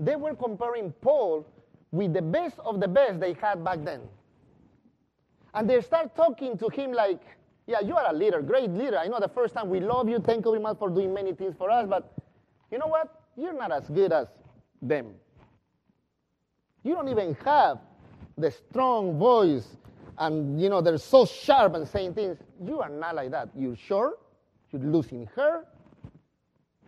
they 0.00 0.16
were 0.16 0.34
comparing 0.34 0.92
Paul 1.00 1.46
with 1.90 2.12
the 2.12 2.22
best 2.22 2.58
of 2.60 2.80
the 2.80 2.88
best 2.88 3.20
they 3.20 3.32
had 3.34 3.64
back 3.64 3.84
then. 3.84 4.00
And 5.54 5.68
they 5.68 5.80
start 5.80 6.14
talking 6.14 6.58
to 6.58 6.68
him 6.68 6.92
like, 6.92 7.20
yeah, 7.66 7.80
you 7.80 7.96
are 7.96 8.10
a 8.10 8.12
leader, 8.12 8.40
great 8.42 8.70
leader. 8.70 8.98
I 8.98 9.08
know 9.08 9.18
the 9.20 9.28
first 9.28 9.54
time 9.54 9.68
we 9.68 9.80
love 9.80 10.08
you, 10.08 10.18
thank 10.18 10.44
you 10.44 10.52
very 10.52 10.62
much 10.62 10.78
for 10.78 10.88
doing 10.88 11.12
many 11.12 11.32
things 11.32 11.54
for 11.56 11.70
us, 11.70 11.86
but 11.88 12.14
you 12.70 12.78
know 12.78 12.86
what? 12.86 13.22
You're 13.36 13.54
not 13.54 13.72
as 13.72 13.88
good 13.88 14.12
as 14.12 14.28
them. 14.80 15.14
You 16.84 16.94
don't 16.94 17.08
even 17.08 17.36
have 17.44 17.78
the 18.36 18.50
strong 18.50 19.18
voice 19.18 19.76
and 20.18 20.60
you 20.60 20.68
know 20.68 20.80
they're 20.80 20.98
so 20.98 21.24
sharp 21.24 21.74
and 21.74 21.86
saying 21.86 22.14
things. 22.14 22.38
You 22.62 22.80
are 22.80 22.88
not 22.88 23.14
like 23.14 23.30
that. 23.30 23.48
You're 23.56 23.76
short, 23.76 24.20
you're 24.70 24.82
losing 24.82 25.28
hair, 25.34 25.64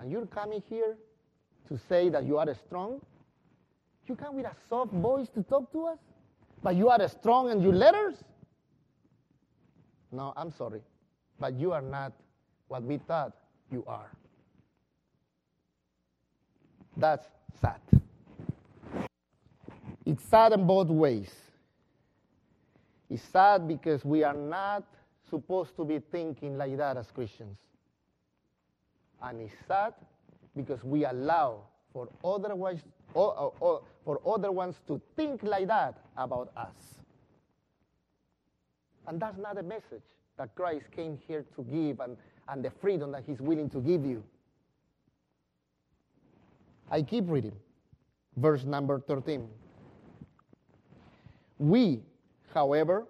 and 0.01 0.11
you're 0.11 0.27
coming 0.27 0.62
here 0.68 0.96
to 1.70 1.78
say 1.88 2.09
that 2.11 2.24
you 2.24 2.37
are 2.37 2.52
strong. 2.54 3.00
You 4.06 4.16
come 4.16 4.37
with 4.37 4.46
a 4.46 4.54
soft 4.68 4.92
voice 4.92 5.28
to 5.35 5.42
talk 5.44 5.70
to 5.72 5.87
us, 5.87 5.98
but 6.62 6.74
you 6.74 6.88
are 6.88 7.09
strong 7.09 7.50
in 7.50 7.61
your 7.62 7.72
letters. 7.72 8.16
No, 10.11 10.33
I'm 10.37 10.50
sorry, 10.50 10.80
but 11.38 11.54
you 11.54 11.70
are 11.72 11.83
not 11.83 12.12
what 12.66 12.83
we 12.83 12.98
thought 12.98 13.33
you 13.70 13.85
are. 13.87 14.11
That's 16.96 17.26
sad. 17.61 17.80
It's 20.04 20.24
sad 20.24 20.52
in 20.52 20.66
both 20.66 20.88
ways. 20.88 21.30
It's 23.09 23.22
sad 23.22 23.68
because 23.68 24.04
we 24.04 24.24
are 24.24 24.35
not 24.35 24.85
supposed 25.28 25.76
to 25.76 25.85
be 25.85 26.00
thinking 26.11 26.59
like 26.59 26.76
that 26.78 26.96
as 26.96 27.06
Christians. 27.12 27.59
And 29.22 29.40
it's 29.40 29.54
sad 29.68 29.94
because 30.56 30.82
we 30.84 31.04
allow 31.04 31.62
for 31.92 32.08
otherwise 32.24 32.80
or, 33.14 33.34
or, 33.34 33.52
or, 33.60 33.82
for 34.04 34.20
other 34.26 34.52
ones 34.52 34.76
to 34.86 35.00
think 35.16 35.42
like 35.42 35.66
that 35.66 35.98
about 36.16 36.50
us. 36.56 37.00
And 39.06 39.20
that's 39.20 39.38
not 39.38 39.56
the 39.56 39.62
message 39.62 40.02
that 40.38 40.54
Christ 40.54 40.86
came 40.94 41.18
here 41.26 41.44
to 41.56 41.62
give 41.64 42.00
and, 42.00 42.16
and 42.48 42.64
the 42.64 42.70
freedom 42.70 43.12
that 43.12 43.24
he's 43.26 43.40
willing 43.40 43.68
to 43.70 43.80
give 43.80 44.04
you. 44.04 44.22
I 46.90 47.02
keep 47.02 47.24
reading. 47.28 47.56
Verse 48.36 48.64
number 48.64 49.00
13. 49.00 49.48
We, 51.58 52.00
however, 52.54 53.06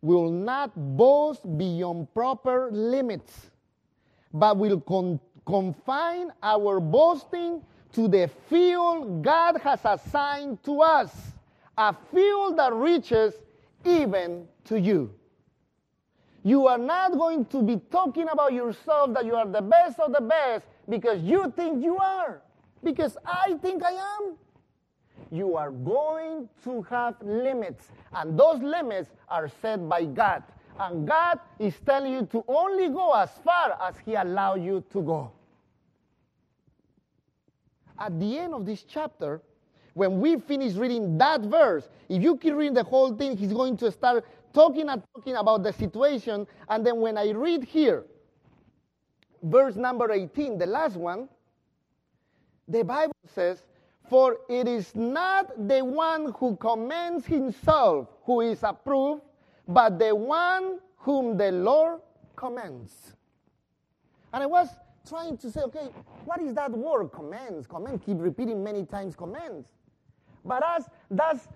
will 0.00 0.30
not 0.30 0.72
boast 0.96 1.42
beyond 1.58 2.12
proper 2.14 2.70
limits, 2.72 3.50
but 4.32 4.56
will 4.56 4.80
con- 4.80 5.20
confine 5.48 6.30
our 6.42 6.78
boasting 6.78 7.62
to 7.90 8.06
the 8.06 8.28
field 8.50 9.22
God 9.22 9.56
has 9.62 9.80
assigned 9.82 10.62
to 10.64 10.82
us, 10.82 11.10
a 11.78 11.96
field 12.12 12.58
that 12.58 12.74
reaches 12.74 13.32
even 13.82 14.46
to 14.66 14.78
you. 14.78 15.10
You 16.44 16.66
are 16.66 16.76
not 16.76 17.12
going 17.12 17.46
to 17.46 17.62
be 17.62 17.80
talking 17.90 18.28
about 18.28 18.52
yourself 18.52 19.14
that 19.14 19.24
you 19.24 19.36
are 19.36 19.48
the 19.48 19.62
best 19.62 19.98
of 19.98 20.12
the 20.12 20.20
best 20.20 20.66
because 20.86 21.22
you 21.22 21.50
think 21.56 21.82
you 21.82 21.96
are, 21.96 22.42
because 22.84 23.16
I 23.24 23.54
think 23.62 23.82
I 23.82 23.92
am. 23.92 24.36
You 25.30 25.56
are 25.56 25.70
going 25.70 26.46
to 26.64 26.82
have 26.82 27.14
limits, 27.22 27.88
and 28.12 28.38
those 28.38 28.60
limits 28.60 29.08
are 29.30 29.50
set 29.62 29.88
by 29.88 30.04
God. 30.04 30.42
And 30.78 31.08
God 31.08 31.40
is 31.58 31.74
telling 31.86 32.12
you 32.12 32.26
to 32.32 32.44
only 32.46 32.88
go 32.88 33.12
as 33.12 33.30
far 33.42 33.78
as 33.82 33.94
He 34.04 34.14
allows 34.14 34.60
you 34.60 34.84
to 34.92 35.02
go 35.02 35.32
at 37.98 38.18
the 38.18 38.38
end 38.38 38.54
of 38.54 38.64
this 38.64 38.82
chapter, 38.82 39.42
when 39.94 40.20
we 40.20 40.38
finish 40.38 40.74
reading 40.74 41.18
that 41.18 41.40
verse, 41.42 41.88
if 42.08 42.22
you 42.22 42.36
keep 42.36 42.54
reading 42.54 42.74
the 42.74 42.84
whole 42.84 43.14
thing, 43.14 43.36
he's 43.36 43.52
going 43.52 43.76
to 43.78 43.90
start 43.90 44.24
talking 44.52 44.88
and 44.88 45.02
talking 45.14 45.36
about 45.36 45.62
the 45.62 45.72
situation. 45.72 46.46
And 46.68 46.86
then 46.86 47.00
when 47.00 47.18
I 47.18 47.30
read 47.30 47.64
here, 47.64 48.04
verse 49.42 49.76
number 49.76 50.12
18, 50.12 50.58
the 50.58 50.66
last 50.66 50.96
one, 50.96 51.28
the 52.68 52.84
Bible 52.84 53.14
says, 53.34 53.62
For 54.08 54.38
it 54.48 54.68
is 54.68 54.94
not 54.94 55.68
the 55.68 55.84
one 55.84 56.32
who 56.38 56.56
commends 56.56 57.26
himself 57.26 58.08
who 58.22 58.42
is 58.42 58.62
approved, 58.62 59.22
but 59.66 59.98
the 59.98 60.14
one 60.14 60.78
whom 60.96 61.36
the 61.36 61.50
Lord 61.50 62.00
commends. 62.36 63.14
And 64.32 64.42
I 64.42 64.46
was 64.46 64.68
trying 65.06 65.36
to 65.38 65.50
say, 65.50 65.60
okay, 65.60 65.88
what 66.24 66.40
is 66.40 66.54
that 66.54 66.70
word? 66.70 67.12
Commands. 67.12 67.66
Command. 67.66 68.04
Keep 68.04 68.18
repeating 68.20 68.62
many 68.62 68.84
times 68.84 69.14
commands. 69.14 69.66
But 70.44 70.62
as 70.64 70.88
that's 71.10 71.48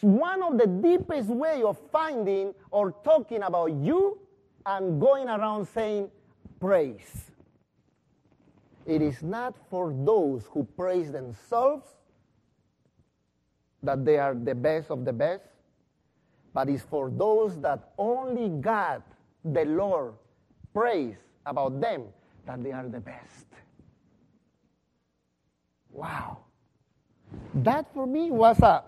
one 0.00 0.42
of 0.42 0.58
the 0.58 0.66
deepest 0.66 1.28
way 1.28 1.62
of 1.62 1.78
finding 1.90 2.54
or 2.70 2.94
talking 3.04 3.42
about 3.42 3.72
you 3.72 4.18
and 4.66 5.00
going 5.00 5.28
around 5.28 5.66
saying 5.66 6.10
praise. 6.58 7.30
It 8.86 9.02
is 9.02 9.22
not 9.22 9.54
for 9.68 9.94
those 10.04 10.44
who 10.50 10.64
praise 10.76 11.12
themselves 11.12 11.86
that 13.82 14.04
they 14.04 14.18
are 14.18 14.34
the 14.34 14.54
best 14.54 14.90
of 14.90 15.04
the 15.04 15.12
best, 15.12 15.44
but 16.52 16.68
it's 16.68 16.82
for 16.82 17.10
those 17.10 17.58
that 17.60 17.92
only 17.96 18.48
God, 18.48 19.02
the 19.44 19.64
Lord, 19.64 20.14
praise 20.74 21.16
about 21.46 21.80
them 21.80 22.04
that 22.50 22.64
they 22.64 22.72
are 22.72 22.88
the 22.88 22.98
best. 23.00 23.46
Wow. 25.92 26.38
That 27.54 27.86
for 27.94 28.06
me 28.06 28.32
was 28.32 28.58
a 28.60 28.82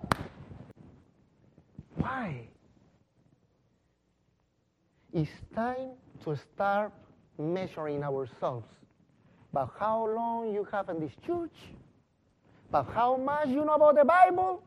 why? 1.94 2.48
It's 5.12 5.30
time 5.54 5.90
to 6.24 6.36
start 6.36 6.92
measuring 7.38 8.02
ourselves 8.02 8.66
But 9.52 9.70
how 9.78 10.06
long 10.08 10.52
you 10.54 10.66
have 10.72 10.88
in 10.88 10.98
this 11.00 11.12
church, 11.26 11.54
But 12.70 12.84
how 12.94 13.16
much 13.16 13.48
you 13.48 13.64
know 13.64 13.74
about 13.74 13.96
the 13.96 14.04
Bible, 14.04 14.62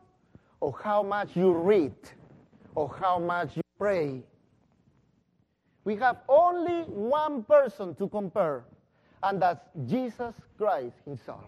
or 0.60 0.74
how 0.82 1.02
much 1.02 1.36
you 1.36 1.52
read, 1.52 1.94
or 2.74 2.88
how 3.00 3.18
much 3.18 3.56
you 3.56 3.62
pray. 3.78 4.22
We 5.84 5.96
have 5.96 6.18
only 6.28 6.84
one 6.84 7.42
person 7.44 7.94
to 7.96 8.08
compare, 8.08 8.64
and 9.22 9.40
that's 9.40 9.64
Jesus 9.86 10.34
Christ 10.58 10.96
Himself. 11.04 11.44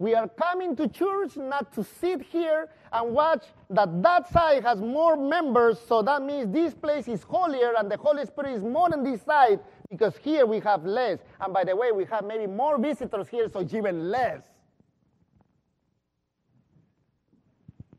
We 0.00 0.14
are 0.14 0.28
coming 0.28 0.74
to 0.76 0.88
church 0.88 1.36
not 1.36 1.74
to 1.74 1.84
sit 1.84 2.22
here 2.22 2.70
and 2.90 3.12
watch 3.12 3.44
that 3.68 4.02
that 4.02 4.32
side 4.32 4.62
has 4.64 4.80
more 4.80 5.14
members, 5.14 5.78
so 5.78 6.00
that 6.00 6.22
means 6.22 6.50
this 6.50 6.72
place 6.72 7.06
is 7.06 7.22
holier 7.22 7.74
and 7.76 7.90
the 7.90 7.98
Holy 7.98 8.24
Spirit 8.24 8.54
is 8.54 8.62
more 8.62 8.90
on 8.90 9.04
this 9.04 9.20
side 9.20 9.60
because 9.90 10.16
here 10.16 10.46
we 10.46 10.58
have 10.60 10.86
less. 10.86 11.18
And 11.38 11.52
by 11.52 11.64
the 11.64 11.76
way, 11.76 11.92
we 11.92 12.06
have 12.06 12.24
maybe 12.24 12.46
more 12.46 12.78
visitors 12.78 13.28
here, 13.28 13.50
so 13.52 13.60
even 13.60 14.10
less. 14.10 14.42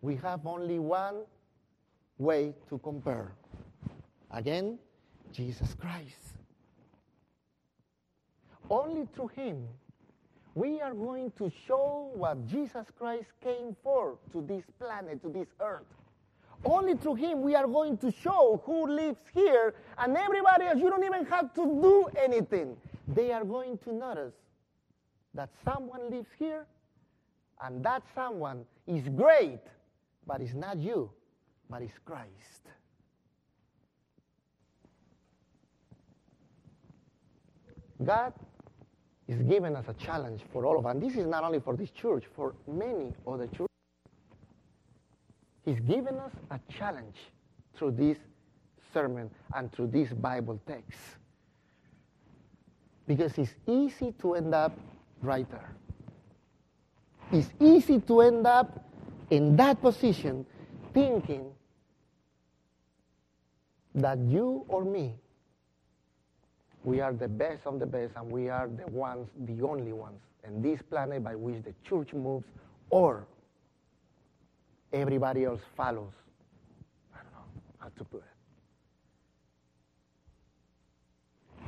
We 0.02 0.16
have 0.16 0.48
only 0.48 0.80
one 0.80 1.18
way 2.18 2.56
to 2.70 2.80
compare. 2.80 3.34
Again, 4.32 4.80
Jesus 5.32 5.76
Christ. 5.76 6.41
Only 8.72 9.06
through 9.14 9.28
Him 9.28 9.68
we 10.56 10.80
are 10.80 10.94
going 10.94 11.32
to 11.38 11.52
show 11.68 12.10
what 12.14 12.48
Jesus 12.48 12.86
Christ 12.98 13.28
came 13.44 13.76
for 13.84 14.18
to 14.32 14.42
this 14.42 14.64
planet, 14.80 15.22
to 15.24 15.30
this 15.30 15.48
earth. 15.60 15.92
Only 16.64 16.96
through 16.96 17.16
Him 17.16 17.42
we 17.42 17.54
are 17.54 17.68
going 17.68 17.98
to 17.98 18.12
show 18.12 18.62
who 18.66 18.88
lives 18.88 19.20
here, 19.34 19.74
and 19.98 20.16
everybody 20.16 20.66
else, 20.66 20.78
you 20.78 20.90
don't 20.90 21.04
even 21.04 21.26
have 21.26 21.54
to 21.56 21.66
do 21.66 22.10
anything. 22.18 22.78
They 23.10 23.34
are 23.34 23.44
going 23.44 23.78
to 23.80 23.94
notice 23.94 24.34
that 25.34 25.50
someone 25.66 26.10
lives 26.10 26.30
here, 26.40 26.66
and 27.62 27.84
that 27.84 28.04
someone 28.16 28.64
is 28.88 29.08
great, 29.10 29.60
but 30.26 30.40
it's 30.40 30.54
not 30.54 30.78
you, 30.78 31.12
but 31.70 31.82
it's 31.82 31.98
Christ. 32.06 32.62
God 38.04 38.34
is 39.32 39.42
giving 39.44 39.78
us 39.78 39.86
a 39.88 39.94
challenge 39.94 40.42
for 40.52 40.66
all 40.66 40.78
of 40.78 40.86
us. 40.86 40.94
And 40.94 41.02
this 41.02 41.16
is 41.16 41.26
not 41.26 41.44
only 41.44 41.62
for 41.62 41.76
this 41.76 41.90
church, 41.92 42.26
for 42.36 42.54
many 42.68 43.14
other 43.26 43.48
churches. 43.48 43.68
He's 45.64 45.80
given 45.80 46.18
us 46.18 46.32
a 46.50 46.60
challenge 46.78 47.16
through 47.76 47.92
this 47.92 48.18
sermon 48.94 49.30
and 49.56 49.72
through 49.72 49.88
this 49.88 50.12
Bible 50.12 50.60
text. 50.68 51.00
Because 53.08 53.38
it's 53.38 53.54
easy 53.68 54.14
to 54.22 54.36
end 54.36 54.54
up 54.54 54.78
right 55.22 55.50
there. 55.50 55.76
It's 57.32 57.50
easy 57.62 58.02
to 58.02 58.22
end 58.22 58.46
up 58.46 58.86
in 59.30 59.56
that 59.56 59.82
position 59.82 60.46
thinking 60.94 61.46
that 63.96 64.20
you 64.20 64.66
or 64.68 64.84
me 64.84 65.16
we 66.84 67.00
are 67.00 67.14
the 67.14 67.28
best 67.28 67.66
of 67.66 67.80
the 67.80 67.86
best 67.86 68.14
and 68.16 68.32
we 68.32 68.50
are 68.50 68.68
the 68.68 68.90
ones, 68.92 69.28
the 69.46 69.62
only 69.66 69.94
ones 69.94 70.20
in 70.44 70.62
this 70.62 70.82
planet 70.82 71.24
by 71.24 71.36
which 71.36 71.64
the 71.64 71.74
church 71.88 72.14
moves 72.14 72.46
or 72.90 73.26
everybody 74.92 75.46
else 75.46 75.62
follows. 75.78 76.14
I 77.14 77.20
don't 77.24 77.32
know 77.34 77.62
how 77.80 77.90
to 77.96 78.04
put 78.04 78.22
it. 78.22 78.26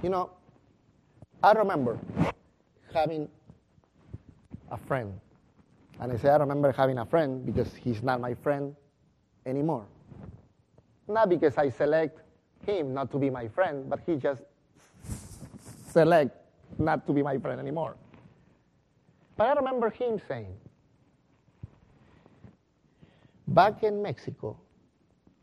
You 0.03 0.09
know, 0.09 0.31
I 1.41 1.51
remember 1.53 1.99
having 2.93 3.29
a 4.71 4.77
friend. 4.77 5.19
And 5.99 6.11
I 6.11 6.17
say 6.17 6.29
I 6.29 6.37
remember 6.37 6.71
having 6.71 6.97
a 6.97 7.05
friend 7.05 7.45
because 7.45 7.73
he's 7.75 8.01
not 8.01 8.19
my 8.19 8.33
friend 8.33 8.75
anymore. 9.45 9.85
Not 11.07 11.29
because 11.29 11.57
I 11.57 11.69
select 11.69 12.19
him 12.65 12.93
not 12.93 13.11
to 13.11 13.17
be 13.17 13.29
my 13.29 13.47
friend, 13.47 13.89
but 13.89 13.99
he 14.05 14.15
just 14.15 14.41
select 15.93 16.35
not 16.79 17.05
to 17.07 17.13
be 17.13 17.21
my 17.21 17.37
friend 17.37 17.59
anymore. 17.59 17.95
But 19.37 19.47
I 19.47 19.53
remember 19.53 19.89
him 19.89 20.19
saying, 20.27 20.55
back 23.47 23.83
in 23.83 24.01
Mexico, 24.01 24.57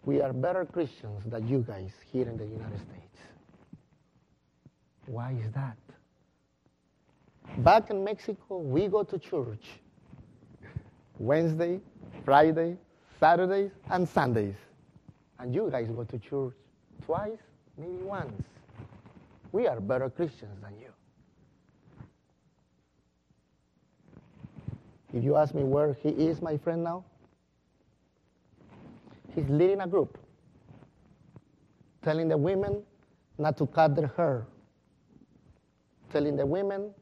we 0.05 0.21
are 0.21 0.33
better 0.33 0.65
Christians 0.65 1.23
than 1.27 1.47
you 1.47 1.65
guys 1.67 1.93
here 2.13 2.29
in 2.29 2.37
the 2.37 2.47
United 2.47 2.79
States. 2.79 3.19
Why 5.07 5.33
is 5.33 5.53
that? 5.53 5.77
Back 7.59 7.91
in 7.91 8.05
Mexico, 8.05 8.59
we 8.59 8.87
go 8.87 9.03
to 9.03 9.19
church 9.19 9.65
Wednesday, 11.19 11.81
Friday, 12.25 12.77
Saturdays, 13.19 13.73
and 13.91 14.09
Sundays. 14.09 14.55
And 15.39 15.55
you 15.55 15.69
guys 15.71 15.89
go 15.89 16.05
to 16.05 16.19
church 16.19 16.55
twice, 17.05 17.39
maybe 17.77 18.03
once. 18.03 18.43
We 19.53 19.67
are 19.67 19.81
better 19.81 20.09
Christians 20.09 20.61
than 20.63 20.79
you. 20.79 20.89
If 25.13 25.25
you 25.25 25.37
ask 25.37 25.55
me 25.55 25.65
where 25.65 25.95
he 25.95 26.11
is, 26.11 26.41
my 26.41 26.57
friend, 26.57 26.85
now, 26.85 27.05
he's 29.35 29.49
leading 29.49 29.81
a 29.81 29.87
group, 29.87 30.19
telling 32.03 32.29
the 32.29 32.37
women 32.37 32.83
not 33.39 33.57
to 33.57 33.67
cut 33.67 33.97
their 33.97 34.13
hair, 34.17 34.47
telling 36.13 36.37
the 36.37 36.47
women 36.47 36.93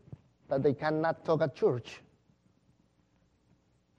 that 0.49 0.63
they 0.63 0.73
cannot 0.73 1.25
talk 1.27 1.43
at 1.43 1.55
church, 1.55 2.01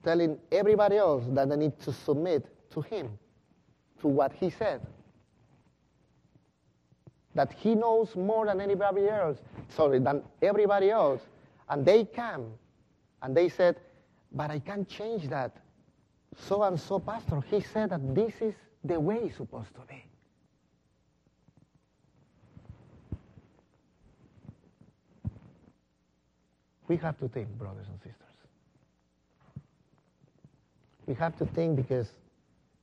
telling 0.02 0.38
everybody 0.50 0.96
else 0.96 1.24
that 1.28 1.48
they 1.48 1.56
need 1.56 1.78
to 1.80 1.92
submit 1.92 2.46
to 2.72 2.80
him, 2.80 3.16
to 4.00 4.08
what 4.08 4.32
he 4.32 4.50
said 4.50 4.80
that 7.34 7.52
he 7.52 7.74
knows 7.74 8.16
more 8.16 8.46
than 8.46 8.60
anybody 8.60 9.08
else, 9.08 9.38
sorry, 9.68 9.98
than 9.98 10.22
everybody 10.42 10.90
else. 10.90 11.20
And 11.68 11.84
they 11.84 12.04
come 12.04 12.46
and 13.22 13.36
they 13.36 13.48
said, 13.48 13.76
but 14.32 14.50
I 14.50 14.58
can't 14.58 14.88
change 14.88 15.28
that. 15.28 15.56
So 16.36 16.62
and 16.62 16.78
so, 16.78 16.98
Pastor, 16.98 17.40
he 17.48 17.60
said 17.60 17.90
that 17.90 18.14
this 18.14 18.34
is 18.40 18.54
the 18.84 18.98
way 18.98 19.16
it's 19.16 19.36
supposed 19.36 19.74
to 19.74 19.80
be. 19.88 20.04
We 26.88 26.96
have 26.96 27.18
to 27.18 27.28
think, 27.28 27.48
brothers 27.50 27.86
and 27.88 27.98
sisters. 27.98 28.16
We 31.06 31.14
have 31.14 31.36
to 31.38 31.46
think 31.46 31.76
because 31.76 32.08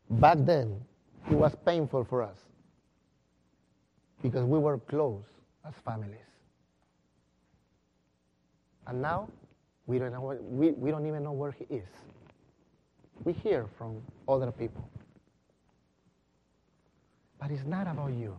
back 0.10 0.38
then 0.42 0.80
it 1.30 1.36
was 1.36 1.54
painful 1.66 2.06
for 2.06 2.24
us 2.24 2.38
because 4.28 4.46
we 4.46 4.60
were 4.60 4.78
close 4.78 5.24
as 5.66 5.74
families. 5.86 6.20
And 8.86 9.02
now 9.02 9.30
we 9.86 10.00
don't, 10.00 10.12
know 10.12 10.38
we, 10.42 10.72
we 10.72 10.92
don't 10.92 11.06
even 11.06 11.24
know 11.24 11.32
where 11.32 11.52
he 11.52 11.66
is. 11.74 11.88
We 13.24 13.34
hear 13.34 13.68
from 13.78 14.02
other 14.28 14.52
people. 14.52 14.90
But 17.40 17.52
it's 17.52 17.66
not 17.66 17.88
about 17.88 18.14
you. 18.14 18.38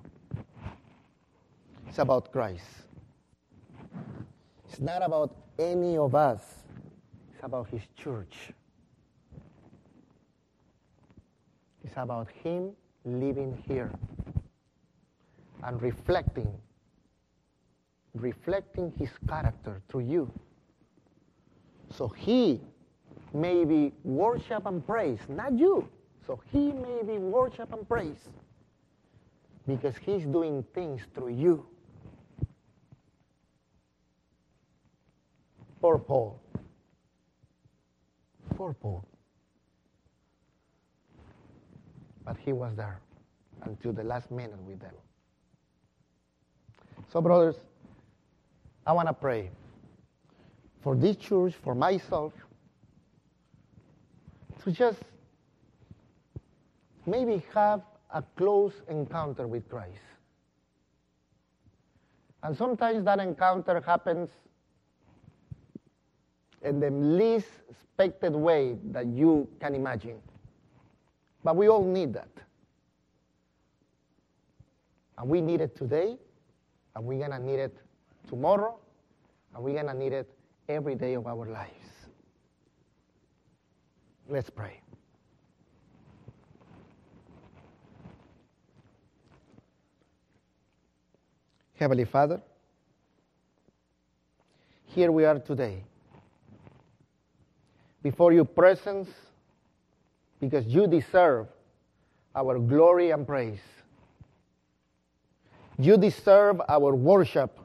It's 1.89 1.99
about 1.99 2.33
Christ. 2.33 2.65
It's 4.69 4.81
not 4.81 5.03
about 5.03 5.35
any 5.59 5.97
of 5.97 6.15
us. 6.15 6.43
It's 7.33 7.43
about 7.43 7.69
his 7.69 7.83
church. 7.97 8.53
It's 11.83 11.95
about 11.97 12.29
him 12.43 12.73
living 13.05 13.63
here 13.67 13.91
and 15.65 15.81
reflecting, 15.83 16.53
reflecting 18.15 18.93
his 18.99 19.11
character 19.29 19.83
through 19.89 20.01
you. 20.01 20.33
So 21.97 22.09
he 22.09 22.61
may 23.33 23.65
be 23.65 23.93
worship 24.05 24.67
and 24.67 24.87
praise, 24.87 25.21
not 25.29 25.59
you. 25.59 25.89
So 26.27 26.41
he 26.53 26.73
may 26.73 27.03
be 27.03 27.19
worship 27.19 27.73
and 27.73 27.89
praise 27.89 28.29
because 29.67 29.95
he's 29.97 30.25
doing 30.25 30.65
things 30.75 31.03
through 31.15 31.35
you. 31.35 31.67
Poor 35.81 35.99
Paul. 35.99 36.41
Poor 38.57 38.75
Paul. 38.75 39.07
But 42.25 42.37
he 42.45 42.53
was 42.53 42.75
there 42.77 43.01
until 43.63 43.93
the 43.93 44.03
last 44.03 44.31
minute 44.31 44.59
with 44.67 44.81
them. 44.81 44.95
So, 47.11 47.23
brothers, 47.23 47.57
I 48.87 48.93
want 48.93 49.09
to 49.09 49.15
pray 49.15 49.51
for 50.83 50.95
this 50.95 51.17
church, 51.17 51.55
for 51.63 51.75
myself, 51.75 52.33
to 54.63 54.73
just 54.73 54.99
maybe 57.07 57.43
have 57.55 57.83
a 58.13 58.23
close 58.37 58.75
encounter 58.89 59.47
with 59.47 59.69
Christ. 59.69 60.01
And 62.43 62.57
sometimes 62.57 63.05
that 63.05 63.19
encounter 63.21 63.81
happens 63.85 64.29
in 66.63 66.81
the 66.81 66.91
least 66.91 67.49
expected 67.71 68.35
way 68.35 68.77
that 68.91 69.07
you 69.07 69.49
can 69.61 69.75
imagine. 69.75 70.19
But 71.43 71.57
we 71.57 71.69
all 71.69 71.85
need 71.85 72.13
that. 72.15 72.29
And 75.17 75.29
we 75.29 75.41
need 75.41 75.61
it 75.61 75.77
today, 75.77 76.17
and 76.99 77.07
we're 77.07 77.19
going 77.25 77.31
to 77.31 77.39
need 77.39 77.61
it 77.61 77.79
tomorrow, 78.29 78.77
and 79.55 79.63
we're 79.63 79.81
going 79.81 79.87
to 79.87 79.95
need 79.95 80.13
it 80.13 80.29
every 80.69 80.97
day 80.97 81.15
of 81.15 81.29
our 81.29 81.47
lives. 81.47 81.71
Let's 84.29 84.51
pray. 84.51 84.81
Heavenly 91.77 92.05
Father, 92.05 92.41
here 94.87 95.13
we 95.13 95.25
are 95.25 95.39
today 95.39 95.85
before 98.03 98.33
your 98.33 98.45
presence 98.45 99.09
because 100.41 100.67
you 100.67 100.89
deserve 100.89 101.47
our 102.35 102.59
glory 102.59 103.13
and 103.13 103.25
praise. 103.25 103.61
You 105.79 105.97
deserve 105.97 106.61
our 106.69 106.95
worship. 106.95 107.59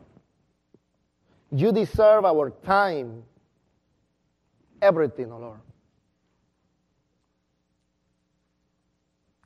You 1.52 1.72
deserve 1.72 2.26
our 2.26 2.52
time. 2.64 3.24
Everything, 4.82 5.32
O 5.32 5.36
oh 5.36 5.40
Lord. 5.40 5.60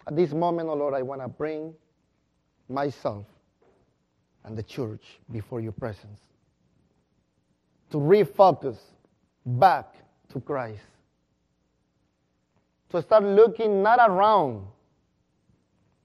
At 0.05 0.15
this 0.15 0.31
moment, 0.31 0.67
O 0.67 0.71
oh 0.71 0.75
Lord, 0.75 0.93
I 0.93 1.01
want 1.01 1.21
to 1.21 1.27
bring 1.27 1.73
myself 2.69 3.25
and 4.43 4.57
the 4.57 4.63
church 4.63 5.03
before 5.31 5.59
your 5.61 5.73
presence 5.73 6.19
to 7.91 7.97
refocus 7.97 8.77
back 9.45 9.95
to 10.29 10.39
Christ. 10.39 10.81
To 12.89 13.01
start 13.01 13.23
looking 13.23 13.83
not 13.83 13.99
around, 13.99 14.65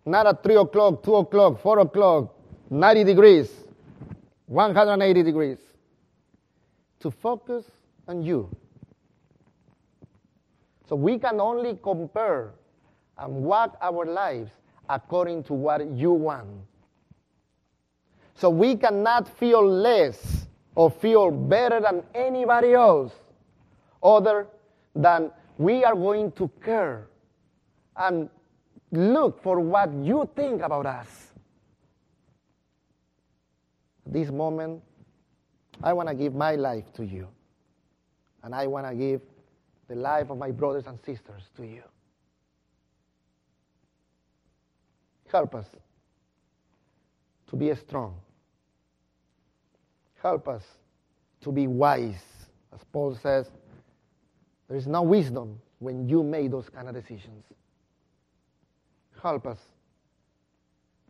not 0.05 0.27
at 0.27 0.43
3 0.43 0.57
o'clock, 0.57 1.03
2 1.05 1.17
o'clock, 1.17 1.63
4 1.63 1.79
o'clock, 1.81 2.35
90 2.73 3.05
degrees, 3.05 3.51
180 4.47 5.23
degrees. 5.23 5.59
To 7.01 7.11
focus 7.11 7.67
on 8.09 8.23
you. 8.23 8.49
So 10.89 10.97
we 10.97 11.19
can 11.19 11.39
only 11.39 11.79
compare 11.83 12.53
and 13.19 13.45
walk 13.45 13.77
our 13.83 14.07
lives 14.07 14.51
according 14.89 15.43
to 15.45 15.53
what 15.53 15.87
you 15.87 16.13
want. 16.13 16.49
So 18.37 18.49
we 18.49 18.77
cannot 18.77 19.29
feel 19.37 19.67
less 19.67 20.47
or 20.75 20.91
feel 20.91 21.31
better 21.31 21.79
than 21.79 22.03
anybody 22.15 22.73
else 22.73 23.13
other 24.03 24.47
than 24.95 25.31
we 25.59 25.85
are 25.85 25.95
going 25.95 26.33
to 26.33 26.51
care 26.65 27.07
and 27.99 28.31
look 28.91 29.43
for 29.43 29.61
what 29.61 29.93
you 29.93 30.27
think 30.35 30.63
about 30.63 30.87
us. 30.87 31.32
This 34.07 34.31
moment, 34.31 34.83
I 35.83 35.93
want 35.93 36.09
to 36.09 36.15
give 36.15 36.35
my 36.35 36.55
life 36.55 36.85
to 36.95 37.05
you. 37.05 37.29
And 38.43 38.55
I 38.55 38.67
want 38.67 38.87
to 38.89 38.95
give 38.95 39.21
the 39.89 39.95
life 39.95 40.31
of 40.31 40.39
my 40.39 40.51
brothers 40.51 40.85
and 40.87 40.99
sisters 41.05 41.43
to 41.57 41.65
you. 41.65 41.83
Help 45.31 45.55
us 45.55 45.67
to 47.49 47.57
be 47.57 47.75
strong. 47.75 48.15
Help 50.21 50.49
us 50.49 50.63
to 51.43 51.53
be 51.53 51.67
wise. 51.67 52.23
As 52.75 52.81
Paul 52.93 53.19
says, 53.23 53.51
there 54.69 54.77
is 54.77 54.87
no 54.87 55.03
wisdom 55.03 55.61
when 55.79 56.09
you 56.09 56.23
make 56.23 56.51
those 56.51 56.69
kind 56.69 56.89
of 56.89 56.95
decisions. 56.95 57.45
Help 59.23 59.47
us 59.47 59.59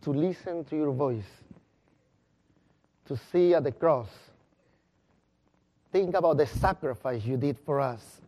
to 0.02 0.10
listen 0.10 0.64
to 0.64 0.76
your 0.76 0.92
voice, 0.92 1.24
to 3.06 3.16
see 3.16 3.54
at 3.54 3.64
the 3.64 3.72
cross. 3.72 4.08
Think 5.90 6.14
about 6.14 6.38
the 6.38 6.46
sacrifice 6.46 7.24
you 7.24 7.36
did 7.36 7.58
for 7.64 7.80
us 7.80 8.20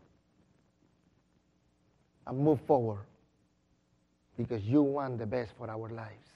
and 2.26 2.38
move 2.38 2.60
forward 2.62 3.06
because 4.36 4.62
you 4.62 4.82
want 4.82 5.18
the 5.18 5.26
best 5.26 5.52
for 5.56 5.70
our 5.70 5.88
lives. 5.88 6.28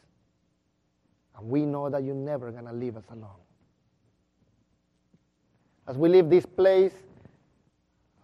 And 1.37 1.49
we 1.49 1.67
know 1.67 1.91
that 1.91 2.03
you're 2.03 2.15
never 2.15 2.51
going 2.51 2.65
to 2.65 2.73
leave 2.73 2.97
us 2.97 3.05
alone. 3.11 3.43
As 5.87 5.97
we 5.97 6.09
leave 6.09 6.29
this 6.29 6.47
place, 6.47 6.93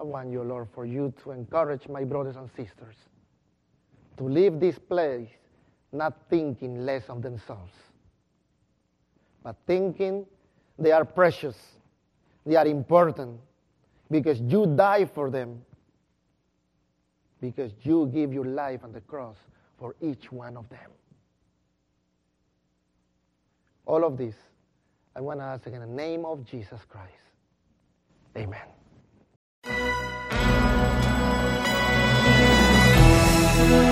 I 0.01 0.05
want 0.05 0.31
you, 0.31 0.43
Lord, 0.43 0.69
for 0.75 0.85
you 0.85 1.13
to 1.23 1.31
encourage 1.31 1.89
my 1.89 2.05
brothers 2.05 2.37
and 2.37 2.49
sisters 2.57 2.97
to 4.17 4.25
leave 4.25 4.61
this 4.61 4.79
place 4.79 5.29
not 5.93 6.15
thinking 6.29 6.85
less 6.85 7.09
of 7.09 7.23
themselves, 7.23 7.73
but 9.45 9.55
thinking 9.67 10.27
they 10.79 10.91
are 10.91 11.05
precious, 11.05 11.55
they 12.45 12.57
are 12.57 12.67
important, 12.67 13.39
because 14.11 14.41
you 14.41 14.67
die 14.75 15.05
for 15.05 15.31
them, 15.31 15.63
because 17.41 17.71
you 17.83 18.11
give 18.13 18.33
your 18.33 18.47
life 18.47 18.83
on 18.83 18.93
the 18.93 19.01
cross 19.03 19.37
for 19.79 19.95
each 20.01 20.33
one 20.33 20.57
of 20.57 20.69
them. 20.71 20.91
All 23.87 24.03
of 24.05 24.17
this, 24.17 24.35
I 25.15 25.21
want 25.21 25.39
to 25.41 25.45
ask 25.45 25.67
in 25.67 25.79
the 25.79 25.87
name 25.87 26.25
of 26.25 26.45
Jesus 26.45 26.81
Christ. 26.89 27.13
Amen. 28.37 28.61
Amen. 33.57 33.84